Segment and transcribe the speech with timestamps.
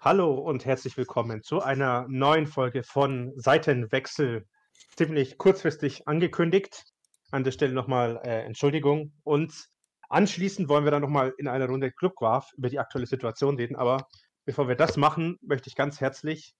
[0.00, 4.46] Hallo und herzlich willkommen zu einer neuen Folge von Seitenwechsel.
[4.96, 6.84] Ziemlich kurzfristig angekündigt.
[7.32, 9.12] An der Stelle nochmal äh, Entschuldigung.
[9.24, 9.52] Und
[10.08, 13.74] anschließend wollen wir dann nochmal in einer Runde Clubgraf über die aktuelle Situation reden.
[13.74, 14.06] Aber
[14.44, 16.54] bevor wir das machen, möchte ich ganz herzlich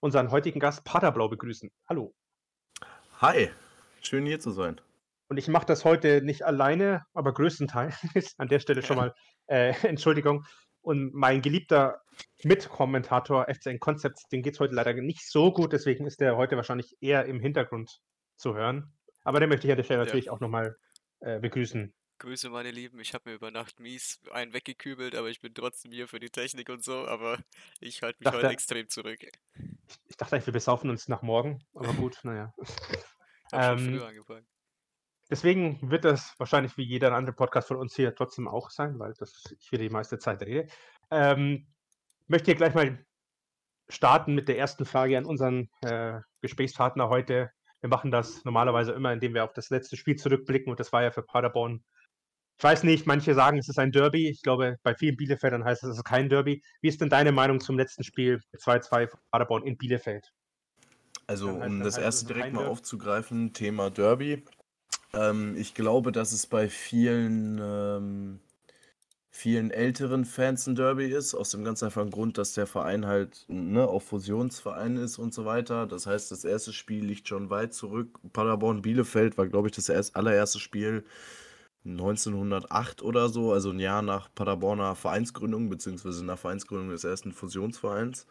[0.00, 1.70] unseren heutigen Gast Paterblau begrüßen.
[1.86, 2.14] Hallo.
[3.20, 3.50] Hi,
[4.00, 4.80] schön hier zu sein.
[5.28, 7.94] Und ich mache das heute nicht alleine, aber größtenteils.
[8.38, 9.14] An der Stelle schon mal
[9.48, 10.46] äh, Entschuldigung.
[10.82, 12.00] Und mein geliebter
[12.42, 16.56] Mitkommentator FCN Concepts, den geht es heute leider nicht so gut, deswegen ist der heute
[16.56, 18.00] wahrscheinlich eher im Hintergrund
[18.36, 18.92] zu hören.
[19.24, 20.32] Aber den möchte ich an der Stelle natürlich ja.
[20.32, 20.76] auch nochmal
[21.20, 21.94] äh, begrüßen.
[22.18, 23.00] Grüße, meine Lieben.
[23.00, 26.28] Ich habe mir über Nacht mies einen weggekübelt, aber ich bin trotzdem hier für die
[26.28, 27.06] Technik und so.
[27.06, 27.38] Aber
[27.80, 29.22] ich halte mich dachte, heute extrem zurück.
[29.22, 31.64] Ich, ich dachte eigentlich, wir besaufen uns nach morgen.
[31.74, 32.52] Aber gut, naja.
[33.52, 34.46] Hab ähm, schon früher angefangen.
[35.30, 39.14] Deswegen wird das wahrscheinlich wie jeder andere Podcast von uns hier trotzdem auch sein, weil
[39.18, 40.66] das ich hier die meiste Zeit rede.
[41.10, 41.68] Ähm,
[42.26, 42.98] möchte hier gleich mal
[43.88, 47.50] starten mit der ersten Frage an unseren äh, Gesprächspartner heute.
[47.80, 51.02] Wir machen das normalerweise immer, indem wir auf das letzte Spiel zurückblicken und das war
[51.02, 51.82] ja für Paderborn.
[52.58, 54.28] Ich weiß nicht, manche sagen, es ist ein Derby.
[54.28, 56.62] Ich glaube, bei vielen Bielefeldern heißt es, es ist kein Derby.
[56.82, 60.30] Wie ist denn deine Meinung zum letzten Spiel 2-2 von Paderborn in Bielefeld?
[61.26, 64.44] Also, um das erste direkt mal aufzugreifen, Thema Derby.
[65.14, 68.40] Ähm, ich glaube, dass es bei vielen, ähm,
[69.30, 73.44] vielen älteren Fans ein Derby ist, aus dem ganz einfachen Grund, dass der Verein halt
[73.48, 75.86] ne, auch Fusionsverein ist und so weiter.
[75.86, 78.18] Das heißt, das erste Spiel liegt schon weit zurück.
[78.32, 81.04] Paderborn-Bielefeld war, glaube ich, das erst, allererste Spiel
[81.84, 88.26] 1908 oder so, also ein Jahr nach Paderborner Vereinsgründung, beziehungsweise nach Vereinsgründung des ersten Fusionsvereins.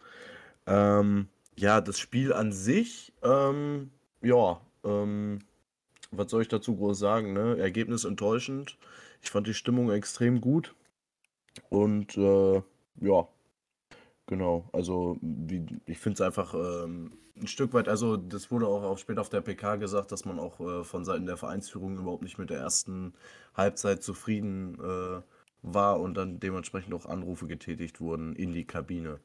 [0.67, 3.91] Ähm, ja, das Spiel an sich, ähm,
[4.21, 5.39] ja, ähm,
[6.11, 7.57] was soll ich dazu groß sagen, ne?
[7.57, 8.77] Ergebnis enttäuschend.
[9.21, 10.75] Ich fand die Stimmung extrem gut.
[11.69, 12.61] Und äh,
[13.01, 13.27] ja,
[14.27, 14.69] genau.
[14.73, 18.97] Also wie, ich finde es einfach ähm, ein Stück weit, also das wurde auch, auch
[18.97, 22.37] später auf der PK gesagt, dass man auch äh, von Seiten der Vereinsführung überhaupt nicht
[22.37, 23.13] mit der ersten
[23.55, 25.21] Halbzeit zufrieden äh,
[25.61, 29.19] war und dann dementsprechend auch Anrufe getätigt wurden in die Kabine.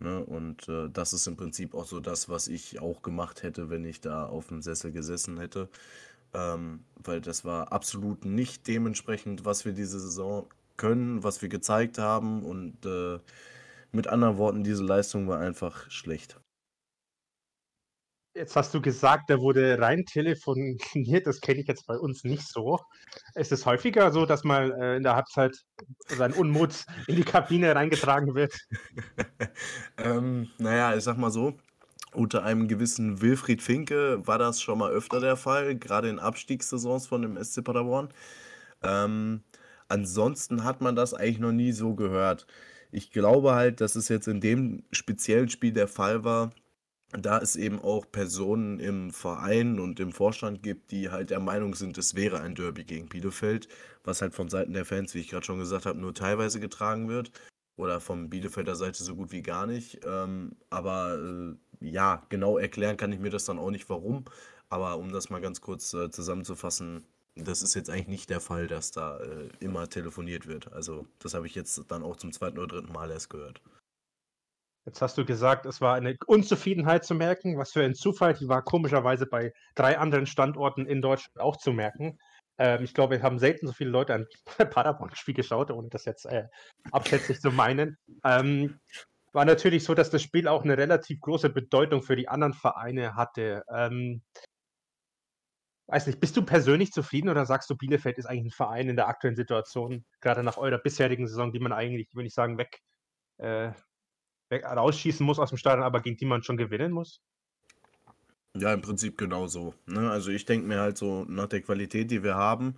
[0.00, 0.24] Ne?
[0.24, 3.84] Und äh, das ist im Prinzip auch so das, was ich auch gemacht hätte, wenn
[3.84, 5.68] ich da auf dem Sessel gesessen hätte.
[6.34, 10.46] Ähm, weil das war absolut nicht dementsprechend, was wir diese Saison
[10.76, 12.42] können, was wir gezeigt haben.
[12.44, 13.18] Und äh,
[13.92, 16.38] mit anderen Worten, diese Leistung war einfach schlecht.
[18.34, 21.26] Jetzt hast du gesagt, da wurde rein telefoniert.
[21.26, 22.78] Das kenne ich jetzt bei uns nicht so.
[23.34, 25.56] Ist es häufiger so, dass mal äh, in der Halbzeit
[26.06, 28.56] sein Unmut in die Kabine reingetragen wird?
[29.98, 31.58] ähm, naja, ich sag mal so.
[32.12, 37.06] Unter einem gewissen Wilfried Finke war das schon mal öfter der Fall, gerade in Abstiegssaisons
[37.06, 38.08] von dem SC Paderborn.
[38.82, 39.42] Ähm,
[39.88, 42.46] ansonsten hat man das eigentlich noch nie so gehört.
[42.90, 46.50] Ich glaube halt, dass es jetzt in dem speziellen Spiel der Fall war,
[47.12, 51.74] da es eben auch Personen im Verein und im Vorstand gibt, die halt der Meinung
[51.74, 53.68] sind, es wäre ein Derby gegen Bielefeld,
[54.04, 57.08] was halt von Seiten der Fans, wie ich gerade schon gesagt habe, nur teilweise getragen
[57.08, 57.30] wird.
[57.76, 60.00] Oder von Bielefelder Seite so gut wie gar nicht.
[60.04, 64.24] Ähm, aber äh, ja, genau erklären kann ich mir das dann auch nicht, warum.
[64.70, 68.66] Aber um das mal ganz kurz äh, zusammenzufassen, das ist jetzt eigentlich nicht der Fall,
[68.66, 70.72] dass da äh, immer telefoniert wird.
[70.72, 73.62] Also das habe ich jetzt dann auch zum zweiten oder dritten Mal erst gehört.
[74.84, 77.58] Jetzt hast du gesagt, es war eine Unzufriedenheit zu merken.
[77.58, 81.72] Was für ein Zufall, die war komischerweise bei drei anderen Standorten in Deutschland auch zu
[81.72, 82.18] merken.
[82.58, 84.26] Ähm, ich glaube, wir haben selten so viele Leute ein
[84.70, 86.44] Paderborn-Spiel geschaut, ohne das jetzt äh,
[86.90, 87.96] abschätzig zu meinen.
[88.24, 88.80] Ähm,
[89.32, 93.14] war natürlich so, dass das Spiel auch eine relativ große Bedeutung für die anderen Vereine
[93.14, 93.62] hatte.
[93.72, 94.22] Ähm,
[95.88, 98.96] weiß nicht, bist du persönlich zufrieden oder sagst du, Bielefeld ist eigentlich ein Verein in
[98.96, 102.80] der aktuellen Situation, gerade nach eurer bisherigen Saison, die man eigentlich, würde ich sagen, weg,
[103.38, 103.72] äh,
[104.50, 107.20] weg rausschießen muss aus dem Stadion, aber gegen die man schon gewinnen muss?
[108.56, 109.74] Ja, im Prinzip genauso.
[109.86, 110.10] Ne?
[110.10, 112.76] Also ich denke mir halt so, nach der Qualität, die wir haben,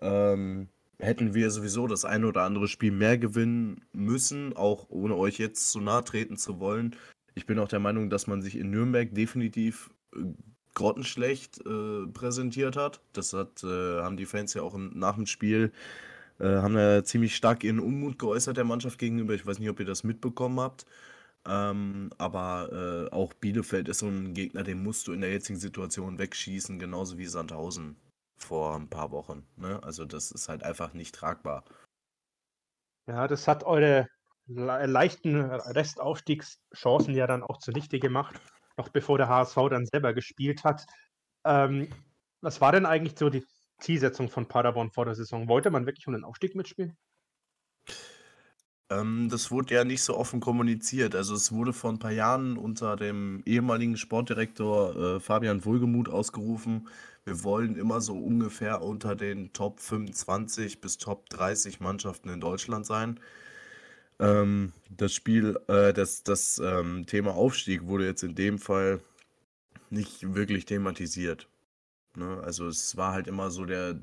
[0.00, 0.68] ähm,
[1.02, 5.70] hätten wir sowieso das eine oder andere Spiel mehr gewinnen müssen, auch ohne euch jetzt
[5.70, 6.96] zu nahe treten zu wollen.
[7.34, 10.20] Ich bin auch der Meinung, dass man sich in Nürnberg definitiv äh,
[10.74, 13.00] grottenschlecht äh, präsentiert hat.
[13.12, 15.72] Das hat, äh, haben die Fans ja auch nach dem Spiel,
[16.38, 19.34] äh, haben ja ziemlich stark ihren Unmut geäußert der Mannschaft gegenüber.
[19.34, 20.86] Ich weiß nicht, ob ihr das mitbekommen habt.
[21.44, 25.58] Ähm, aber äh, auch Bielefeld ist so ein Gegner, den musst du in der jetzigen
[25.58, 27.96] Situation wegschießen, genauso wie Sandhausen
[28.44, 29.46] vor ein paar Wochen.
[29.56, 29.80] Ne?
[29.82, 31.64] Also das ist halt einfach nicht tragbar.
[33.06, 34.08] Ja, das hat eure
[34.46, 38.40] le leichten Restaufstiegschancen ja dann auch zunichte gemacht,
[38.76, 40.84] noch bevor der HSV dann selber gespielt hat.
[41.44, 41.88] Ähm,
[42.40, 43.44] was war denn eigentlich so die
[43.78, 45.48] Zielsetzung von Paderborn vor der Saison?
[45.48, 46.96] Wollte man wirklich um den Aufstieg mitspielen?
[49.00, 51.14] Ähm, das wurde ja nicht so offen kommuniziert.
[51.14, 56.88] Also es wurde vor ein paar Jahren unter dem ehemaligen Sportdirektor äh, Fabian Wohlgemuth ausgerufen,
[57.24, 62.84] wir wollen immer so ungefähr unter den Top 25 bis Top 30 Mannschaften in Deutschland
[62.84, 63.20] sein.
[64.18, 69.00] Ähm, das Spiel, äh, das, das ähm, Thema Aufstieg wurde jetzt in dem Fall
[69.90, 71.48] nicht wirklich thematisiert.
[72.16, 72.40] Ne?
[72.44, 74.00] Also es war halt immer so der,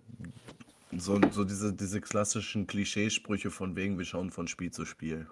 [0.91, 5.27] so, so diese, diese klassischen Klischeesprüche von wegen, wir schauen von Spiel zu Spiel.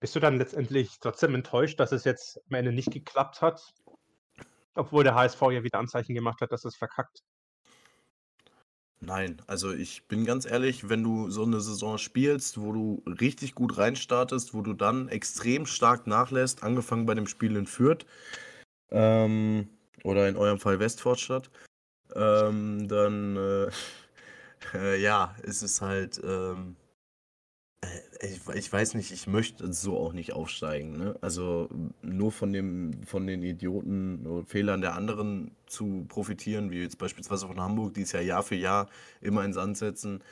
[0.00, 3.74] Bist du dann letztendlich trotzdem enttäuscht, dass es jetzt am Ende nicht geklappt hat?
[4.74, 7.22] Obwohl der HSV ja wieder Anzeichen gemacht hat, dass es verkackt.
[9.02, 13.54] Nein, also ich bin ganz ehrlich, wenn du so eine Saison spielst, wo du richtig
[13.54, 18.04] gut reinstartest, wo du dann extrem stark nachlässt, angefangen bei dem Spiel in Fürth
[18.90, 19.68] ähm,
[20.04, 21.50] oder in eurem Fall Westfortstadt,
[22.14, 23.70] ähm, dann äh,
[24.74, 26.76] äh, ja, ist es halt ähm,
[27.82, 27.86] äh,
[28.22, 30.96] ich, ich weiß nicht, ich möchte so auch nicht aufsteigen.
[30.96, 31.16] Ne?
[31.20, 31.68] Also
[32.02, 37.46] nur von, dem, von den Idioten oder Fehlern der anderen zu profitieren, wie jetzt beispielsweise
[37.46, 38.88] von Hamburg, die es ja Jahr für Jahr
[39.20, 40.22] immer ins Sand setzen,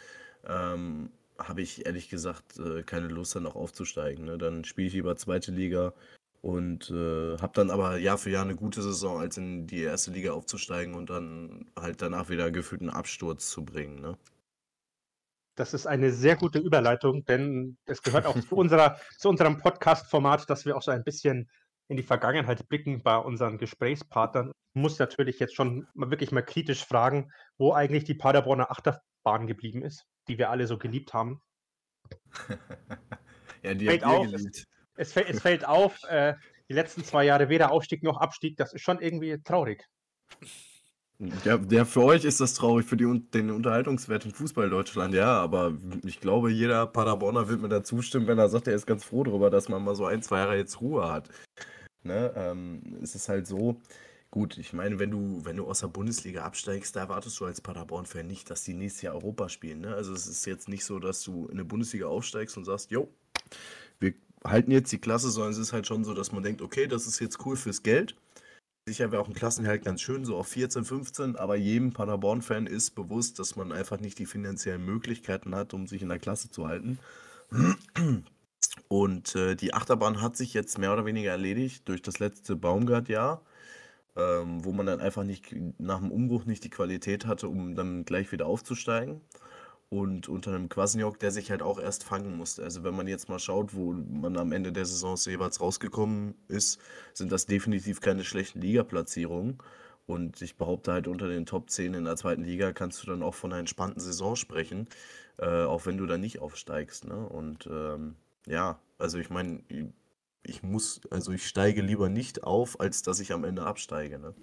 [0.47, 4.25] ähm, habe ich ehrlich gesagt äh, keine Lust dann auch aufzusteigen.
[4.25, 4.39] Ne?
[4.39, 5.95] Dann spiele ich lieber zweite Liga
[6.41, 10.11] und äh, habe dann aber Jahr für Jahr eine gute Saison, als in die erste
[10.11, 14.01] Liga aufzusteigen und dann halt danach wieder gefühlt einen Absturz zu bringen.
[14.01, 14.17] Ne?
[15.57, 20.49] Das ist eine sehr gute Überleitung, denn es gehört auch zu, unserer, zu unserem Podcast-Format,
[20.49, 21.51] dass wir auch so ein bisschen
[21.89, 24.53] in die Vergangenheit blicken bei unseren Gesprächspartnern.
[24.75, 29.49] Ich muss natürlich jetzt schon mal wirklich mal kritisch fragen, wo eigentlich die Paderborner Achterbahn
[29.49, 31.41] geblieben ist, die wir alle so geliebt haben.
[33.65, 34.65] ja, die fällt auf, es,
[34.99, 36.35] es, fällt, es, fällt auf, äh,
[36.69, 39.85] die letzten zwei Jahre weder Aufstieg noch Abstieg, das ist schon irgendwie traurig.
[41.45, 45.41] Ja, der für euch ist das traurig, für die, den Unterhaltungswert in Fußball Deutschland, ja,
[45.41, 49.05] aber ich glaube, jeder Paderborner wird mir da zustimmen, wenn er sagt, er ist ganz
[49.05, 51.29] froh darüber, dass man mal so ein, zwei Jahre jetzt Ruhe hat.
[52.05, 52.33] Ne?
[52.37, 53.81] Ähm, es ist halt so,
[54.31, 57.61] gut, ich meine, wenn du, wenn du aus der Bundesliga absteigst, da erwartest du als
[57.61, 59.81] Paderborn-Fan nicht, dass die nächstes Jahr Europa spielen.
[59.81, 59.95] Ne?
[59.95, 63.09] Also es ist jetzt nicht so, dass du in der Bundesliga aufsteigst und sagst, jo,
[63.99, 64.15] wir
[64.45, 67.07] halten jetzt die Klasse, sondern es ist halt schon so, dass man denkt, okay, das
[67.07, 68.17] ist jetzt cool fürs Geld
[68.89, 72.95] Sicher wäre auch ein Klassenhalt ganz schön, so auf 14, 15, aber jedem Paderborn-Fan ist
[72.95, 76.67] bewusst, dass man einfach nicht die finanziellen Möglichkeiten hat, um sich in der Klasse zu
[76.67, 76.99] halten.
[78.89, 83.43] Und äh, die Achterbahn hat sich jetzt mehr oder weniger erledigt durch das letzte Baumgart-Jahr,
[84.17, 88.07] ähm, wo man dann einfach nicht nach dem Umbruch nicht die Qualität hatte, um dann
[88.07, 89.21] gleich wieder aufzusteigen
[89.91, 92.63] und unter einem Kwasniok, der sich halt auch erst fangen musste.
[92.63, 96.79] Also wenn man jetzt mal schaut, wo man am Ende der Saison jeweils rausgekommen ist,
[97.15, 99.59] sind das definitiv keine schlechten Ligaplatzierungen.
[100.07, 103.23] Und ich behaupte halt, unter den Top 10 in der zweiten Liga kannst du dann
[103.23, 104.89] auch von einer entspannten Saison sprechen,
[105.39, 107.07] äh, auch wenn du da nicht aufsteigst.
[107.07, 107.27] Ne?
[107.29, 109.63] Und ähm, ja, also ich meine,
[110.43, 114.19] ich muss, also ich steige lieber nicht auf, als dass ich am Ende absteige.
[114.19, 114.35] Ne?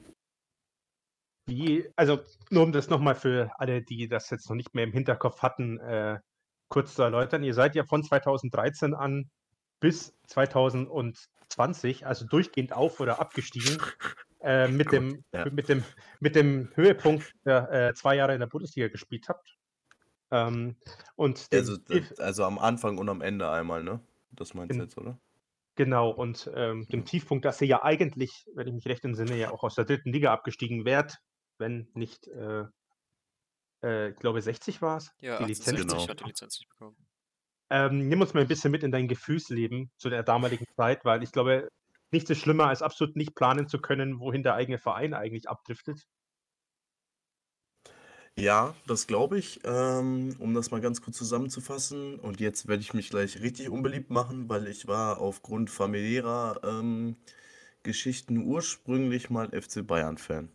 [1.47, 2.19] Wie, also
[2.49, 5.79] nur um das nochmal für alle, die das jetzt noch nicht mehr im Hinterkopf hatten,
[5.79, 6.19] äh,
[6.69, 7.43] kurz zu erläutern.
[7.43, 9.29] Ihr seid ja von 2013 an
[9.79, 13.77] bis 2020, also durchgehend auf- oder abgestiegen,
[14.41, 15.45] äh, mit, Gut, dem, ja.
[15.49, 15.83] mit, dem,
[16.19, 19.55] mit dem Höhepunkt, der äh, zwei Jahre in der Bundesliga gespielt habt.
[20.31, 20.75] Ähm,
[21.15, 21.77] und also,
[22.17, 23.99] also am Anfang und am Ende einmal, ne?
[24.31, 25.19] Das meinst du jetzt, oder?
[25.75, 29.51] Genau, und ähm, dem Tiefpunkt, dass ihr ja eigentlich, wenn ich mich recht entsinne, ja
[29.51, 31.19] auch aus der dritten Liga abgestiegen wärt,
[31.57, 32.65] wenn nicht, äh,
[33.83, 35.81] äh, ich glaube 60 war es, Ja, die Lizenz.
[35.81, 36.07] Genau.
[36.07, 36.97] hat die Lizenz nicht bekommen.
[37.69, 41.23] Ähm, nimm uns mal ein bisschen mit in dein Gefühlsleben zu der damaligen Zeit, weil
[41.23, 41.69] ich glaube,
[42.11, 46.05] nichts ist schlimmer, als absolut nicht planen zu können, wohin der eigene Verein eigentlich abdriftet.
[48.37, 49.61] Ja, das glaube ich.
[49.63, 52.19] Ähm, um das mal ganz kurz zusammenzufassen.
[52.19, 57.15] Und jetzt werde ich mich gleich richtig unbeliebt machen, weil ich war aufgrund familiärer ähm,
[57.83, 60.49] Geschichten ursprünglich mal FC Bayern-Fan.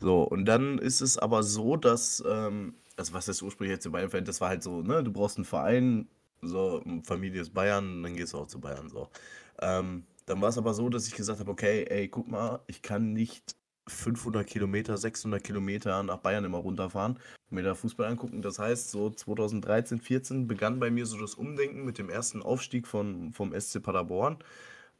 [0.00, 3.92] So, und dann ist es aber so, dass, ähm, also was das ursprünglich jetzt zu
[3.92, 6.08] Bayern fällt, das war halt so, ne, du brauchst einen Verein,
[6.42, 9.08] so, Familie ist Bayern, dann gehst du auch zu Bayern, so.
[9.60, 12.82] Ähm, dann war es aber so, dass ich gesagt habe, okay, ey, guck mal, ich
[12.82, 13.56] kann nicht
[13.88, 17.14] 500 Kilometer, 600 Kilometer nach Bayern immer runterfahren
[17.50, 18.40] und mir da Fußball angucken.
[18.40, 22.86] Das heißt, so 2013, 14 begann bei mir so das Umdenken mit dem ersten Aufstieg
[22.86, 24.38] von, vom SC Paderborn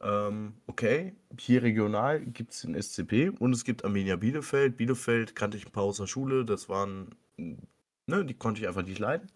[0.01, 4.77] ähm, okay, hier regional gibt es den SCP und es gibt Armenia Bielefeld.
[4.77, 8.83] Bielefeld kannte ich ein paar aus der Schule, das waren, ne, die konnte ich einfach
[8.83, 9.29] nicht leiden.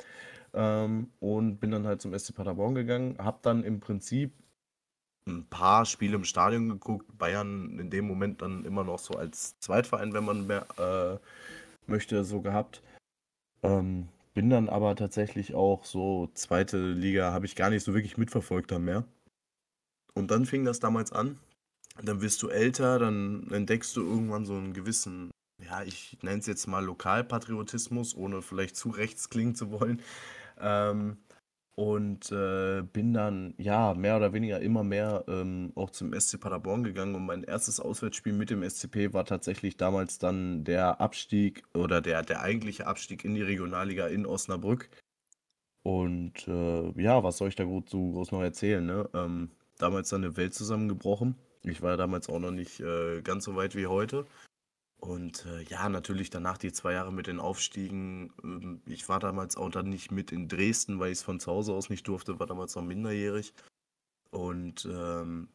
[0.53, 4.31] Ähm, und bin dann halt zum SC Paderborn gegangen, hab dann im Prinzip
[5.27, 7.17] ein paar Spiele im Stadion geguckt.
[7.17, 12.23] Bayern in dem Moment dann immer noch so als Zweitverein, wenn man mehr äh, möchte,
[12.23, 12.83] so gehabt.
[13.63, 18.17] Ähm, bin dann aber tatsächlich auch so zweite Liga habe ich gar nicht so wirklich
[18.17, 19.05] mitverfolgt dann mehr.
[20.15, 21.37] Und dann fing das damals an.
[22.01, 25.31] Dann wirst du älter, dann entdeckst du irgendwann so einen gewissen,
[25.63, 30.01] ja, ich nenne es jetzt mal Lokalpatriotismus, ohne vielleicht zu rechts klingen zu wollen.
[30.59, 31.17] Ähm,
[31.75, 36.83] und äh, bin dann, ja, mehr oder weniger immer mehr ähm, auch zum SC Paderborn
[36.83, 37.15] gegangen.
[37.15, 42.23] Und mein erstes Auswärtsspiel mit dem SCP war tatsächlich damals dann der Abstieg oder der,
[42.23, 44.89] der eigentliche Abstieg in die Regionalliga in Osnabrück.
[45.83, 48.85] Und äh, ja, was soll ich da gut so groß noch erzählen?
[48.85, 49.09] Ne?
[49.13, 51.35] Ähm, damals dann eine Welt zusammengebrochen.
[51.63, 54.25] Ich war damals auch noch nicht äh, ganz so weit wie heute.
[54.99, 58.33] Und äh, ja, natürlich danach die zwei Jahre mit den Aufstiegen.
[58.43, 61.51] Ähm, ich war damals auch dann nicht mit in Dresden, weil ich es von zu
[61.51, 63.53] Hause aus nicht durfte, war damals noch minderjährig.
[64.31, 65.49] Und ähm,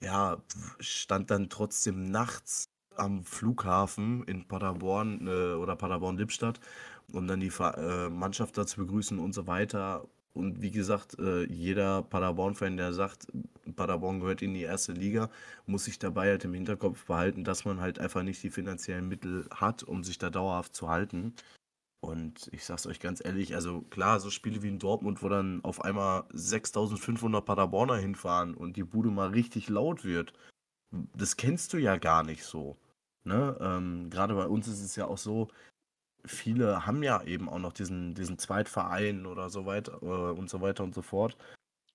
[0.00, 0.42] ja,
[0.80, 2.64] stand dann trotzdem nachts
[2.96, 6.60] am Flughafen in Paderborn äh, oder Paderborn-Lippstadt,
[7.12, 10.06] um dann die äh, Mannschaft da zu begrüßen und so weiter.
[10.32, 13.26] Und wie gesagt, äh, jeder Paderborn-Fan, der sagt,
[13.74, 15.28] Paderborn gehört in die erste Liga,
[15.66, 19.48] muss sich dabei halt im Hinterkopf behalten, dass man halt einfach nicht die finanziellen Mittel
[19.50, 21.34] hat, um sich da dauerhaft zu halten.
[22.00, 25.62] Und ich sag's euch ganz ehrlich, also klar, so Spiele wie in Dortmund, wo dann
[25.64, 30.32] auf einmal 6500 Paderborner hinfahren und die Bude mal richtig laut wird,
[31.14, 32.78] das kennst du ja gar nicht so.
[33.24, 33.56] Ne?
[33.60, 35.48] Ähm, Gerade bei uns ist es ja auch so,
[36.24, 40.60] viele haben ja eben auch noch diesen, diesen Zweitverein oder so weiter äh, und so
[40.60, 41.36] weiter und so fort.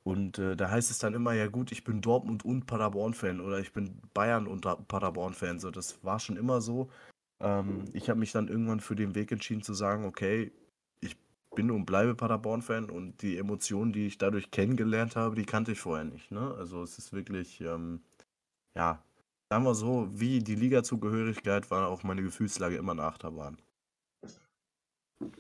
[0.04, 3.60] Und äh, da heißt es dann immer, ja gut, ich bin Dortmund und Paderborn-Fan oder
[3.60, 5.60] ich bin Bayern und Paderborn-Fan.
[5.60, 6.90] So, das war schon immer so.
[7.40, 10.52] Ähm, ich habe mich dann irgendwann für den Weg entschieden zu sagen, okay,
[11.02, 11.18] ich
[11.56, 15.80] bin und bleibe Paderborn-Fan und die Emotionen, die ich dadurch kennengelernt habe, die kannte ich
[15.80, 16.30] vorher nicht.
[16.32, 16.54] Ne?
[16.56, 18.02] Also es ist wirklich, ähm,
[18.76, 19.04] ja,
[19.50, 23.58] sagen wir so, wie die Liga-Zugehörigkeit war auch meine Gefühlslage immer eine Achterbahn.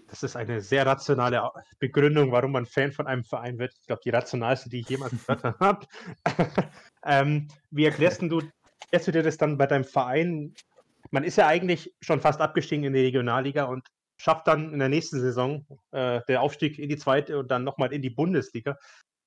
[0.08, 3.74] Das ist eine sehr rationale Begründung, warum man Fan von einem Verein wird.
[3.80, 5.86] Ich glaube, die rationalste, die ich jemals gehört habe.
[7.06, 8.42] ähm, wie erklärst du,
[8.82, 10.54] erklärst du dir das dann bei deinem Verein?
[11.12, 14.90] Man ist ja eigentlich schon fast abgestiegen in die Regionalliga und schafft dann in der
[14.90, 18.78] nächsten Saison äh, der Aufstieg in die zweite und dann nochmal in die Bundesliga.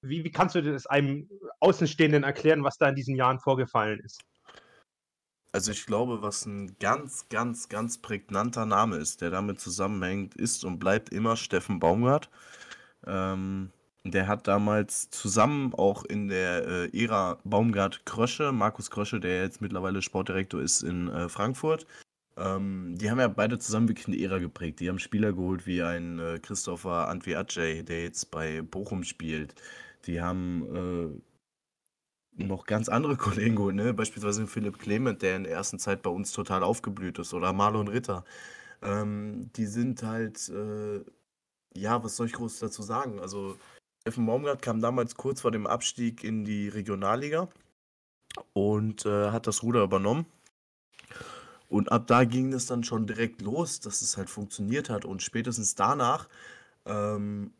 [0.00, 1.28] Wie, wie kannst du das einem
[1.60, 4.22] Außenstehenden erklären, was da in diesen Jahren vorgefallen ist?
[5.52, 10.64] Also ich glaube, was ein ganz, ganz, ganz prägnanter Name ist, der damit zusammenhängt, ist
[10.64, 12.28] und bleibt immer Steffen Baumgart.
[13.06, 13.70] Ähm,
[14.04, 20.02] der hat damals zusammen auch in der äh, Ära Baumgart-Krösche, Markus Krösche, der jetzt mittlerweile
[20.02, 21.86] Sportdirektor ist in äh, Frankfurt,
[22.38, 24.80] ähm, die haben ja beide zusammen wirklich eine Ära geprägt.
[24.80, 27.34] Die haben Spieler geholt wie ein äh, Christopher Antwi
[27.82, 29.54] der jetzt bei Bochum spielt.
[30.06, 31.20] Die haben äh,
[32.46, 33.94] noch ganz andere Kollegen geholt, ne?
[33.94, 37.88] Beispielsweise Philipp Clement, der in der ersten Zeit bei uns total aufgeblüht ist, oder Marlon
[37.88, 38.24] Ritter.
[38.82, 41.00] Ähm, die sind halt, äh,
[41.74, 43.20] ja, was soll ich groß dazu sagen?
[43.20, 43.56] Also,
[44.02, 47.48] Steffen Baumgart kam damals kurz vor dem Abstieg in die Regionalliga
[48.52, 50.26] und äh, hat das Ruder übernommen.
[51.68, 55.04] Und ab da ging es dann schon direkt los, dass es halt funktioniert hat.
[55.04, 56.28] Und spätestens danach
[56.86, 57.52] ähm,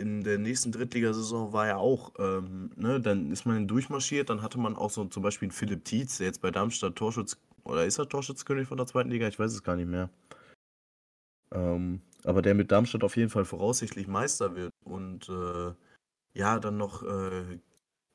[0.00, 4.58] in der nächsten Drittligasaison war ja auch, ähm, ne, dann ist man durchmarschiert, dann hatte
[4.58, 8.08] man auch so zum Beispiel Philipp Tietz, der jetzt bei Darmstadt Torschutz, oder ist er
[8.08, 9.28] Torschützkönig von der zweiten Liga?
[9.28, 10.10] Ich weiß es gar nicht mehr.
[11.52, 14.72] Ähm, aber der mit Darmstadt auf jeden Fall voraussichtlich Meister wird.
[14.84, 15.72] Und äh,
[16.34, 17.58] ja, dann noch äh,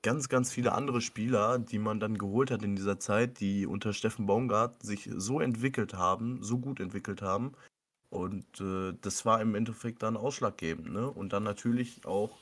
[0.04, 3.94] ganz, ganz viele andere Spieler, die man dann geholt hat in dieser Zeit, die unter
[3.94, 7.54] Steffen Baumgart sich so entwickelt haben, so gut entwickelt haben,
[8.10, 10.92] und äh, das war im Endeffekt dann ausschlaggebend.
[10.92, 11.10] Ne?
[11.10, 12.38] Und dann natürlich auch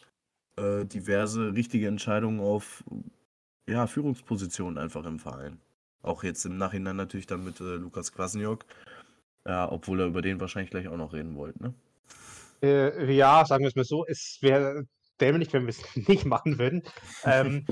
[0.57, 2.83] äh, diverse richtige Entscheidungen auf
[3.67, 5.59] ja, Führungspositionen einfach im Verein.
[6.01, 8.65] Auch jetzt im Nachhinein natürlich dann mit äh, Lukas Kwasniok.
[9.45, 11.73] Obwohl er über den wahrscheinlich gleich auch noch reden wollt, ne?
[12.63, 14.85] Äh, ja, sagen wir es mal so, es wäre
[15.19, 16.83] dämlich, wenn wir es nicht machen würden.
[17.25, 17.65] Ähm,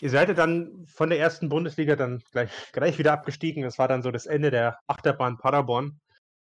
[0.00, 3.62] ihr seid dann von der ersten Bundesliga dann gleich, gleich wieder abgestiegen.
[3.62, 6.00] Das war dann so das Ende der Achterbahn Paderborn.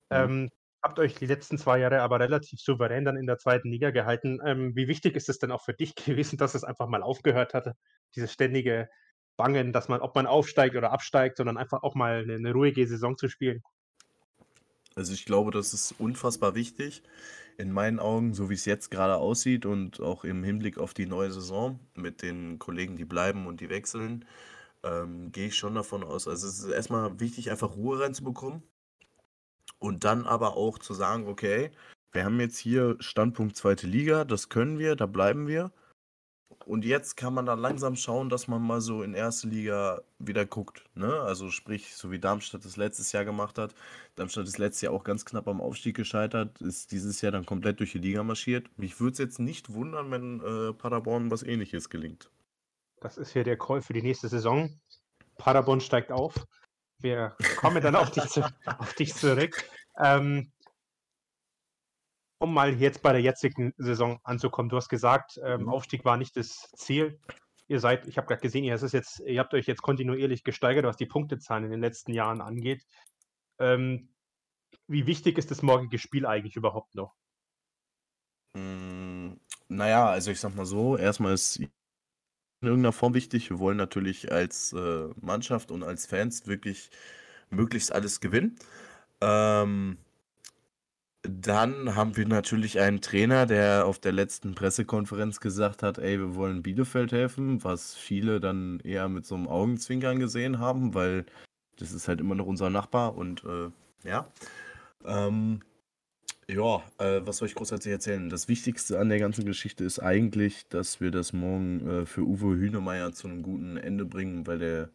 [0.10, 0.18] Mhm.
[0.18, 0.50] Ähm,
[0.82, 4.40] habt euch die letzten zwei Jahre aber relativ souverän dann in der zweiten Liga gehalten.
[4.46, 7.54] Ähm, wie wichtig ist es denn auch für dich gewesen, dass es einfach mal aufgehört
[7.54, 7.76] hatte,
[8.16, 8.90] dieses ständige
[9.38, 12.88] Bangen, dass man, ob man aufsteigt oder absteigt, sondern einfach auch mal eine, eine ruhige
[12.88, 13.62] Saison zu spielen?
[14.96, 17.04] Also ich glaube, das ist unfassbar wichtig.
[17.60, 21.06] In meinen Augen, so wie es jetzt gerade aussieht und auch im Hinblick auf die
[21.06, 24.26] neue Saison mit den Kollegen, die bleiben und die wechseln,
[24.84, 26.28] ähm, gehe ich schon davon aus.
[26.28, 28.64] Also es ist erstmal wichtig, einfach Ruhe reinzubekommen.
[29.80, 31.72] Und dann aber auch zu sagen, okay,
[32.12, 35.72] wir haben jetzt hier Standpunkt zweite Liga, das können wir, da bleiben wir.
[36.66, 40.46] und jetzt kann man dann langsam schauen, dass man mal so in erste Liga wieder
[40.46, 40.84] guckt.
[40.96, 41.22] Ne?
[41.22, 43.74] Also sprich, so wie Darmstadt das letztes Jahr gemacht hat.
[44.16, 47.80] Darmstadt ist letztes Jahr auch ganz knapp am Aufstieg gescheitert, ist dieses Jahr dann komplett
[47.80, 48.68] durch die Liga marschiert.
[48.78, 52.30] Mich würde es jetzt nicht wundern, wenn äh, Paderborn was ähnliches gelingt.
[53.00, 54.80] Das ist hier der Call für die nächste Saison.
[55.38, 56.48] Paderborn steigt auf.
[57.00, 59.64] Wir kommen dann auf dich, zu, auf dich zurück.
[59.98, 60.52] Ähm,
[62.40, 64.70] um mal jetzt bei der jetzigen Saison anzukommen.
[64.70, 65.70] Du hast gesagt, ähm, mhm.
[65.70, 67.20] Aufstieg war nicht das Ziel.
[67.68, 70.98] Ihr seid, ich habe gerade gesehen, ihr, jetzt, ihr habt euch jetzt kontinuierlich gesteigert, was
[70.98, 72.86] die Punktezahlen in den letzten Jahren angeht.
[73.60, 74.10] Ähm,
[74.88, 77.16] wie wichtig ist das morgige Spiel eigentlich überhaupt noch?
[78.56, 81.62] Hm, naja, also ich sag mal so, erstmal ist
[82.62, 83.50] in irgendeiner Form wichtig.
[83.50, 86.90] Wir wollen natürlich als äh, Mannschaft und als Fans wirklich
[87.50, 88.58] möglichst alles gewinnen.
[89.22, 89.98] Ähm,
[91.24, 96.36] dann haben wir natürlich einen Trainer, der auf der letzten Pressekonferenz gesagt hat, ey, wir
[96.36, 101.26] wollen Bielefeld helfen, was viele dann eher mit so einem Augenzwinkern gesehen haben, weil
[101.78, 103.70] das ist halt immer noch unser Nachbar und äh,
[104.08, 104.28] ja.
[105.06, 105.62] Ähm,
[106.50, 108.30] ja, äh, was soll ich großartig erzählen?
[108.30, 112.56] Das Wichtigste an der ganzen Geschichte ist eigentlich, dass wir das morgen äh, für Uwe
[112.58, 114.90] Hühnemeier zu einem guten Ende bringen, weil der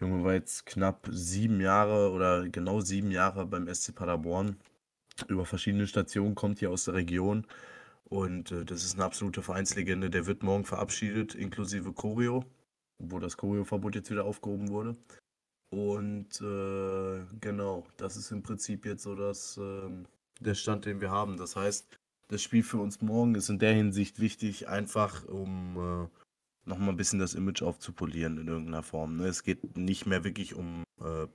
[0.00, 4.56] Junge war jetzt knapp sieben Jahre oder genau sieben Jahre beim SC Paderborn
[5.28, 7.46] über verschiedene Stationen, kommt hier aus der Region.
[8.04, 10.10] Und äh, das ist eine absolute Vereinslegende.
[10.10, 12.44] Der wird morgen verabschiedet, inklusive Choreo,
[12.98, 14.96] wo das Choreo-Verbot jetzt wieder aufgehoben wurde.
[15.70, 19.88] Und äh, genau, das ist im Prinzip jetzt so das, äh,
[20.40, 21.36] der Stand, den wir haben.
[21.36, 21.86] Das heißt,
[22.28, 26.96] das Spiel für uns morgen ist in der Hinsicht wichtig, einfach um äh, nochmal ein
[26.96, 29.16] bisschen das Image aufzupolieren in irgendeiner Form.
[29.16, 29.26] Ne?
[29.26, 31.26] Es geht nicht mehr wirklich um äh,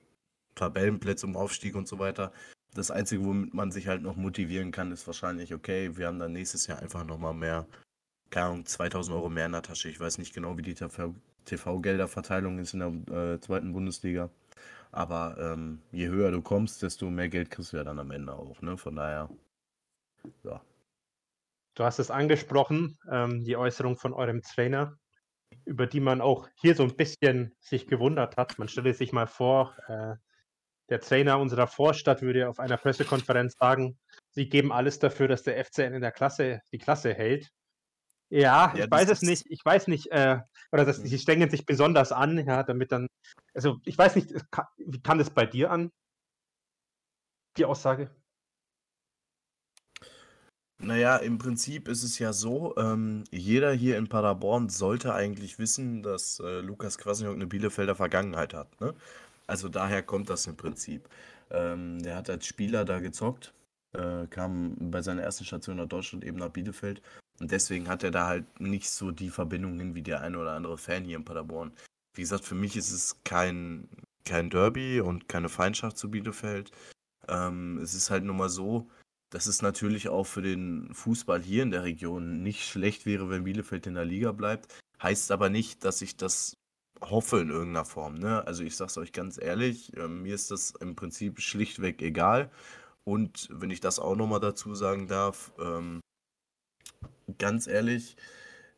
[0.55, 2.31] Tabellenplätze, um Aufstieg und so weiter,
[2.75, 6.33] das Einzige, womit man sich halt noch motivieren kann, ist wahrscheinlich, okay, wir haben dann
[6.33, 7.65] nächstes Jahr einfach nochmal mehr,
[8.29, 9.89] keine Ahnung, 2000 Euro mehr in der Tasche.
[9.89, 10.75] Ich weiß nicht genau, wie die
[11.45, 14.29] TV-Gelderverteilung ist in der äh, zweiten Bundesliga.
[14.95, 18.33] Aber ähm, je höher du kommst, desto mehr Geld kriegst du ja dann am Ende
[18.33, 18.61] auch.
[18.61, 18.77] Ne?
[18.77, 19.29] Von daher,
[20.43, 20.61] ja.
[21.73, 24.97] Du hast es angesprochen, ähm, die Äußerung von eurem Trainer,
[25.65, 28.57] über die man auch hier so ein bisschen sich gewundert hat.
[28.57, 30.15] Man stelle sich mal vor, äh,
[30.87, 33.97] der Trainer unserer Vorstadt würde auf einer Pressekonferenz sagen,
[34.29, 37.49] sie geben alles dafür, dass der FCN in der Klasse die Klasse hält.
[38.29, 39.45] Ja, ja ich weiß es nicht.
[39.49, 40.39] Ich weiß nicht, äh,
[40.71, 43.07] oder das, sie strengen sich besonders an, ja, damit dann,
[43.53, 44.33] also ich weiß nicht,
[44.77, 45.91] wie kam das bei dir an,
[47.57, 48.09] die Aussage?
[50.77, 56.03] Naja, im Prinzip ist es ja so, ähm, jeder hier in Paderborn sollte eigentlich wissen,
[56.03, 58.79] dass äh, Lukas Kwasniok eine Bielefelder Vergangenheit hat.
[58.81, 58.93] Ne?
[59.47, 61.07] Also daher kommt das im Prinzip.
[61.49, 63.53] Ähm, der hat als Spieler da gezockt,
[63.93, 67.01] äh, kam bei seiner ersten Station nach Deutschland eben nach Bielefeld.
[67.39, 70.53] Und deswegen hat er da halt nicht so die Verbindung hin wie der eine oder
[70.53, 71.73] andere Fan hier in Paderborn.
[72.13, 73.89] Wie gesagt, für mich ist es kein,
[74.23, 76.71] kein Derby und keine Feindschaft zu Bielefeld.
[77.27, 78.89] Ähm, es ist halt nur mal so,
[79.31, 83.43] dass es natürlich auch für den Fußball hier in der Region nicht schlecht wäre, wenn
[83.43, 84.73] Bielefeld in der Liga bleibt.
[85.01, 86.55] Heißt aber nicht, dass ich das
[87.01, 88.15] hoffe in irgendeiner Form.
[88.15, 88.45] Ne?
[88.47, 92.49] Also ich sage es euch ganz ehrlich, äh, mir ist das im Prinzip schlichtweg egal.
[93.03, 95.99] Und wenn ich das auch nochmal dazu sagen darf, ähm,
[97.37, 98.15] ganz ehrlich,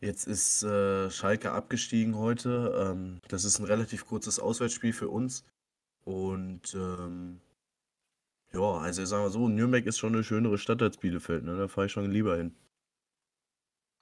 [0.01, 2.91] jetzt ist äh, Schalke abgestiegen heute.
[2.91, 5.45] Ähm, das ist ein relativ kurzes Auswärtsspiel für uns.
[6.03, 7.41] Und ähm,
[8.53, 11.43] ja, also sagen wir so, Nürnberg ist schon eine schönere Stadt als Bielefeld.
[11.43, 11.57] Ne?
[11.57, 12.55] Da fahre ich schon lieber hin.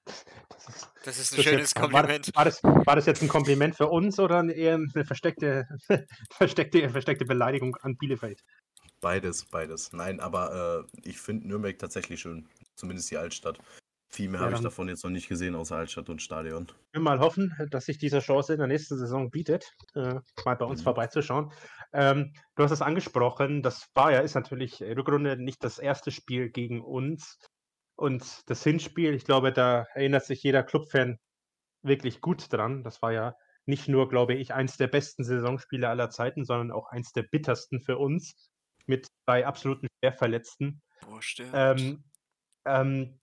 [0.06, 2.36] Das ist, das ist ein das schönes jetzt, Kompliment.
[2.36, 5.68] War das, war, das, war das, jetzt ein Kompliment für uns oder eher eine versteckte,
[6.32, 8.44] versteckte, versteckte Beleidigung an Bielefeld?
[9.02, 9.94] Beides, beides.
[9.94, 12.48] Nein, aber äh, ich finde Nürnberg tatsächlich schön.
[12.76, 13.60] Zumindest die Altstadt.
[14.16, 16.68] Viel mehr ja, habe ich davon jetzt noch nicht gesehen, außer Altstadt und Stadion.
[16.70, 20.56] Ich will mal hoffen, dass sich diese Chance in der nächsten Saison bietet, äh, mal
[20.56, 20.84] bei uns mhm.
[20.86, 21.52] vorbeizuschauen.
[21.92, 26.50] Ähm, du hast es angesprochen, das war ja, ist natürlich Rückrunde nicht das erste Spiel
[26.50, 27.40] gegen uns.
[27.98, 31.20] Und das Hinspiel, ich glaube, da erinnert sich jeder Clubfan
[31.82, 32.84] wirklich gut dran.
[32.84, 36.88] Das war ja nicht nur, glaube ich, eins der besten Saisonspiele aller Zeiten, sondern auch
[36.88, 38.50] eins der bittersten für uns
[38.86, 40.82] mit zwei absoluten Schwerverletzten.
[41.02, 41.20] Boah,
[41.54, 42.04] ähm,
[42.66, 43.20] ähm,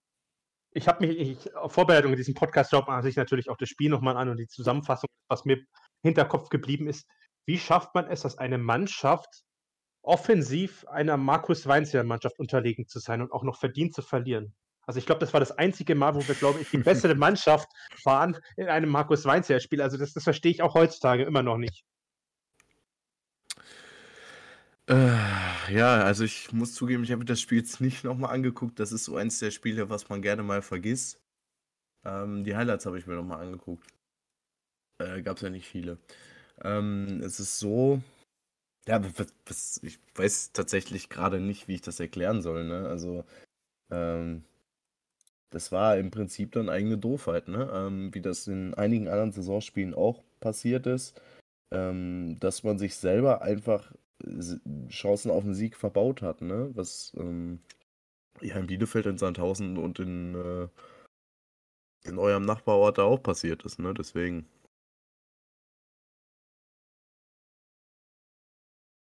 [0.74, 3.90] ich habe mich, ich, Vorbereitung in diesem Podcast schaut man sich natürlich auch das Spiel
[3.90, 5.58] nochmal an und die Zusammenfassung, was mir
[6.02, 7.06] Hinterkopf geblieben ist.
[7.46, 9.42] Wie schafft man es, dass eine Mannschaft
[10.02, 14.54] offensiv einer Markus Weinzierl Mannschaft unterlegen zu sein und auch noch verdient zu verlieren?
[14.86, 17.68] Also ich glaube, das war das einzige Mal, wo wir, glaube ich, die bessere Mannschaft
[18.04, 19.80] waren in einem Markus Weinzierl-Spiel.
[19.80, 21.84] Also das, das verstehe ich auch heutzutage immer noch nicht.
[24.92, 28.78] Äh, ja, also ich muss zugeben, ich habe das Spiel jetzt nicht nochmal angeguckt.
[28.78, 31.18] Das ist so eins der Spiele, was man gerne mal vergisst.
[32.04, 33.86] Ähm, die Highlights habe ich mir nochmal angeguckt.
[34.98, 35.98] Äh, Gab es ja nicht viele.
[36.62, 38.02] Ähm, es ist so,
[38.88, 39.02] ja,
[39.46, 42.64] was, ich weiß tatsächlich gerade nicht, wie ich das erklären soll.
[42.64, 42.88] Ne?
[42.88, 43.24] Also,
[43.90, 44.44] ähm,
[45.50, 47.70] das war im Prinzip dann eigene Doofheit, ne?
[47.72, 51.20] Ähm, wie das in einigen anderen Saisonspielen auch passiert ist,
[51.72, 53.92] ähm, dass man sich selber einfach
[54.88, 56.70] Chancen auf den Sieg verbaut hat, ne?
[56.74, 57.60] Was ähm,
[58.40, 60.68] ja in Bielefeld, in Sandhausen und in, äh,
[62.08, 63.94] in eurem Nachbarort da auch passiert ist, ne?
[63.94, 64.46] Deswegen.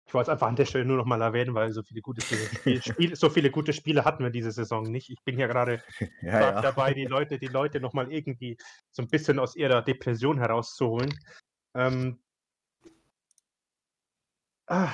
[0.07, 2.21] Ich wollte es einfach an der Stelle nur noch mal erwähnen, weil so viele gute
[2.21, 2.41] Spiele,
[2.81, 5.09] Spiele, so viele gute Spiele hatten wir diese Saison nicht.
[5.09, 5.83] Ich bin ja gerade
[6.21, 6.61] ja, ja.
[6.61, 8.57] dabei, die Leute, die Leute noch mal irgendwie
[8.91, 11.13] so ein bisschen aus ihrer Depression herauszuholen.
[11.75, 12.19] Ähm,
[14.67, 14.91] ah,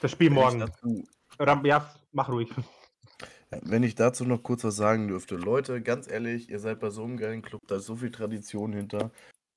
[0.00, 0.60] das Spiel morgen.
[0.60, 1.04] Dazu,
[1.38, 2.50] Oder, ja, mach ruhig.
[3.62, 5.36] Wenn ich dazu noch kurz was sagen dürfte.
[5.36, 8.72] Leute, ganz ehrlich, ihr seid bei so einem geilen Club, da ist so viel Tradition
[8.74, 9.10] hinter.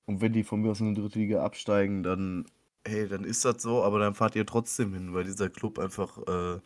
[0.06, 2.46] Und wenn die von mir aus in die dritte Liga absteigen, dann
[2.88, 6.18] hey, dann ist das so, aber dann fahrt ihr trotzdem hin, weil dieser Club einfach
[6.28, 6.60] äh,